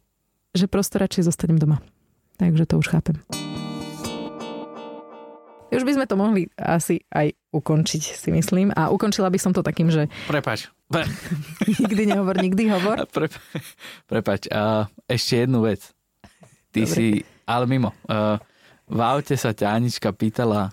že 0.51 0.65
prosto 0.67 0.99
radšej 0.99 1.23
zostanem 1.23 1.55
doma. 1.55 1.79
Takže 2.35 2.67
to 2.67 2.75
už 2.83 2.91
chápem. 2.91 3.46
Už 5.67 5.83
by 5.83 5.91
sme 5.99 6.05
to 6.07 6.15
mohli 6.15 6.47
asi 6.55 7.03
aj 7.11 7.35
ukončiť, 7.51 8.01
si 8.15 8.29
myslím. 8.31 8.71
A 8.71 8.87
ukončila 8.87 9.27
by 9.27 9.39
som 9.39 9.51
to 9.51 9.59
takým, 9.59 9.91
že 9.91 10.07
Prepač. 10.25 10.71
Pre, 10.87 11.03
nikdy 11.83 12.03
nehovor, 12.07 12.35
nikdy 12.39 12.71
hovor. 12.71 13.03
pre, 13.11 13.27
prepač. 14.07 14.47
A 14.47 14.87
ešte 15.07 15.43
jednu 15.43 15.67
vec. 15.67 15.83
Ty 16.71 16.81
Dobre. 16.83 16.93
si, 16.93 17.05
ale 17.43 17.65
mimo. 17.67 17.91
Uh, 18.07 18.39
v 18.87 18.99
aute 19.03 19.35
sa 19.35 19.51
ťa 19.51 19.75
Anička 19.75 20.15
pýtala 20.15 20.71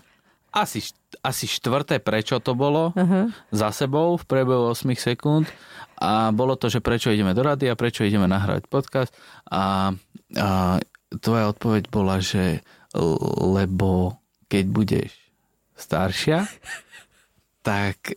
asi, 0.55 0.79
asi 1.19 1.51
štvrté, 1.51 1.99
prečo 1.99 2.39
to 2.39 2.55
bolo 2.55 2.95
Aha. 2.95 3.27
za 3.51 3.75
sebou 3.75 4.15
v 4.15 4.23
priebehu 4.23 4.71
8 4.71 4.87
sekúnd 4.95 5.51
a 5.99 6.31
bolo 6.31 6.55
to, 6.55 6.71
že 6.71 6.79
prečo 6.79 7.11
ideme 7.11 7.35
do 7.35 7.43
rady 7.43 7.67
a 7.67 7.75
prečo 7.75 8.07
ideme 8.07 8.23
nahrávať 8.31 8.63
podcast 8.71 9.11
a, 9.51 9.91
a 10.39 10.49
tvoja 11.19 11.51
odpoveď 11.51 11.91
bola, 11.91 12.23
že 12.23 12.63
lebo 13.43 14.15
keď 14.55 14.65
budeš 14.65 15.11
staršia, 15.75 16.47
tak 17.59 18.15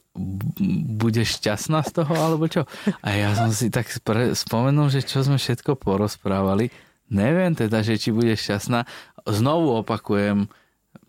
budeš 0.94 1.40
šťastná 1.40 1.80
z 1.82 1.92
toho, 1.94 2.12
alebo 2.12 2.44
čo? 2.46 2.68
A 3.00 3.16
ja 3.16 3.32
som 3.32 3.48
si 3.48 3.66
tak 3.68 3.88
spre- 3.88 4.36
spomenul, 4.36 4.86
že 4.86 5.00
čo 5.00 5.24
sme 5.24 5.34
všetko 5.34 5.74
porozprávali. 5.74 6.68
Neviem 7.08 7.56
teda, 7.56 7.80
že 7.80 7.96
či 7.96 8.12
budeš 8.12 8.44
šťastná. 8.44 8.84
Znovu 9.24 9.80
opakujem, 9.80 10.44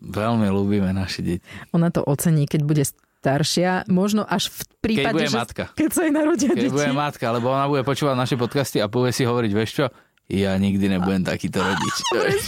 veľmi 0.00 0.48
ľúbime 0.48 0.90
naše 0.90 1.20
deti. 1.20 1.44
Ona 1.70 1.92
to 1.92 2.00
ocení, 2.00 2.48
keď 2.48 2.60
bude 2.64 2.84
staršia. 3.20 3.84
Možno 3.86 4.24
až 4.24 4.48
v 4.48 4.60
prípade, 4.80 5.12
Keď 5.12 5.16
bude 5.20 5.28
že 5.28 5.36
matka. 5.36 5.64
keď 5.76 5.90
sa 5.92 6.00
jej 6.02 6.14
narodia 6.16 6.50
Keď 6.50 6.64
deti. 6.64 6.72
bude 6.72 6.92
matka, 6.96 7.26
lebo 7.28 7.52
ona 7.52 7.68
bude 7.68 7.84
počúvať 7.84 8.16
naše 8.16 8.40
podcasty 8.40 8.80
a 8.80 8.88
bude 8.88 9.12
si 9.12 9.28
hovoriť, 9.28 9.52
vieš 9.52 9.70
čo, 9.76 9.84
ja 10.30 10.54
nikdy 10.54 10.86
nebudem 10.86 11.26
takýto 11.26 11.58
rodič. 11.66 11.96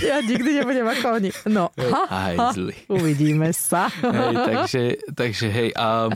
ja 0.06 0.22
nikdy 0.22 0.62
nebudem 0.62 0.86
ako 0.86 1.06
oni. 1.18 1.30
No, 1.50 1.74
ha, 1.74 2.30
ha, 2.32 2.50
zli. 2.54 2.74
uvidíme 2.86 3.50
sa. 3.50 3.90
Hej, 3.90 4.34
takže, 4.38 4.82
takže 5.10 5.46
hej, 5.50 5.70
a 5.74 6.08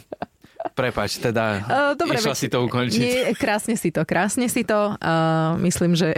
prepač, 0.73 1.19
teda 1.19 1.45
uh, 1.63 1.93
Dobre, 2.01 2.19
išla 2.19 2.35
veď, 2.35 2.41
si 2.41 2.49
to 2.49 2.59
ukončiť. 2.63 3.01
Nie, 3.03 3.23
krásne 3.35 3.75
si 3.75 3.91
to, 3.91 4.03
krásne 4.07 4.47
si 4.47 4.63
to. 4.63 4.95
Uh, 4.99 5.59
myslím, 5.63 5.95
že 5.95 6.15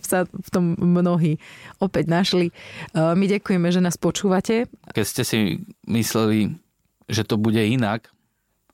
sa 0.00 0.24
v 0.28 0.48
tom 0.48 0.76
mnohí 0.76 1.40
opäť 1.80 2.10
našli. 2.10 2.52
Uh, 2.92 3.12
my 3.12 3.24
ďakujeme, 3.28 3.68
že 3.72 3.80
nás 3.80 3.96
počúvate. 3.96 4.68
Keď 4.92 5.04
ste 5.04 5.22
si 5.24 5.38
mysleli, 5.88 6.56
že 7.06 7.22
to 7.24 7.40
bude 7.40 7.60
inak, 7.60 8.08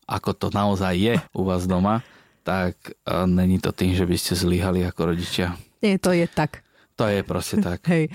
ako 0.09 0.35
to 0.35 0.47
naozaj 0.51 0.95
je 0.97 1.15
u 1.35 1.43
vás 1.47 1.69
doma, 1.69 2.03
tak 2.43 2.75
uh, 3.07 3.29
není 3.29 3.63
to 3.63 3.71
tým, 3.71 3.95
že 3.95 4.03
by 4.03 4.17
ste 4.19 4.35
zlyhali 4.35 4.83
ako 4.83 5.15
rodičia. 5.15 5.55
Nie, 5.83 5.99
to 5.99 6.14
je 6.14 6.31
tak. 6.31 6.62
To 6.97 7.11
je 7.11 7.21
proste 7.27 7.59
tak. 7.59 7.83
Hej. 7.92 8.14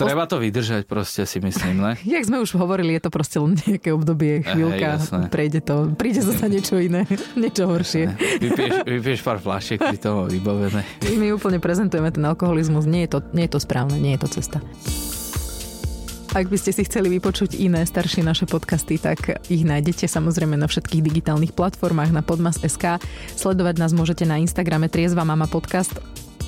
Treba 0.00 0.24
to 0.24 0.40
vydržať 0.40 0.88
proste, 0.88 1.28
si 1.28 1.42
myslím, 1.44 1.76
ne? 1.82 1.92
Jak 2.14 2.24
sme 2.24 2.40
už 2.40 2.56
hovorili, 2.56 2.96
je 2.96 3.02
to 3.04 3.10
proste 3.12 3.36
len 3.36 3.52
nejaké 3.58 3.92
obdobie, 3.92 4.40
chvíľka, 4.40 4.96
Hej, 4.96 5.28
prejde 5.28 5.60
to, 5.60 5.92
príde 5.92 6.24
zase 6.24 6.48
niečo 6.48 6.80
iné, 6.80 7.04
niečo 7.42 7.68
horšie. 7.68 8.16
Vypieš, 8.40 8.74
vypieš 8.88 9.20
pár 9.20 9.42
fľašiek 9.42 9.76
pri 9.76 9.98
tom 10.00 10.24
vybavené. 10.24 10.80
My 11.20 11.36
úplne 11.36 11.60
prezentujeme 11.60 12.08
ten 12.08 12.24
alkoholizmus, 12.24 12.88
nie 12.88 13.04
je, 13.04 13.18
to, 13.18 13.18
nie 13.36 13.44
je 13.44 13.52
to 13.52 13.60
správne, 13.60 14.00
nie 14.00 14.16
je 14.16 14.20
to 14.24 14.28
cesta. 14.40 14.58
Ak 16.30 16.46
by 16.46 16.54
ste 16.54 16.70
si 16.70 16.86
chceli 16.86 17.10
vypočuť 17.18 17.58
iné 17.58 17.82
staršie 17.82 18.22
naše 18.22 18.46
podcasty, 18.46 19.02
tak 19.02 19.42
ich 19.50 19.66
nájdete 19.66 20.06
samozrejme 20.06 20.54
na 20.54 20.70
všetkých 20.70 21.02
digitálnych 21.02 21.58
platformách 21.58 22.14
na 22.14 22.22
podmas.sk. 22.22 23.02
Sledovať 23.34 23.82
nás 23.82 23.90
môžete 23.90 24.22
na 24.30 24.38
Instagrame 24.38 24.86
Triezva 24.86 25.26
Mama 25.26 25.50
Podcast 25.50 25.98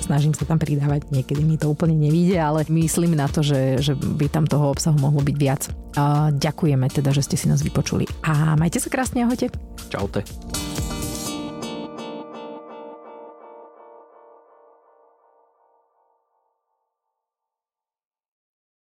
snažím 0.03 0.35
sa 0.35 0.43
tam 0.43 0.59
pridávať, 0.59 1.07
niekedy 1.15 1.47
mi 1.47 1.55
to 1.55 1.71
úplne 1.71 1.95
nevíde, 1.95 2.35
ale 2.35 2.67
myslím 2.67 3.15
na 3.15 3.31
to, 3.31 3.39
že, 3.39 3.79
že 3.79 3.95
by 3.95 4.27
tam 4.27 4.43
toho 4.43 4.75
obsahu 4.75 4.99
mohlo 4.99 5.23
byť 5.23 5.35
viac. 5.39 5.71
Ďakujeme 6.35 6.91
teda, 6.91 7.15
že 7.15 7.23
ste 7.23 7.39
si 7.39 7.47
nás 7.47 7.63
vypočuli. 7.63 8.03
A 8.27 8.59
majte 8.59 8.83
sa 8.83 8.91
krásne, 8.91 9.23
ahojte. 9.23 9.47
Čaute. 9.87 10.27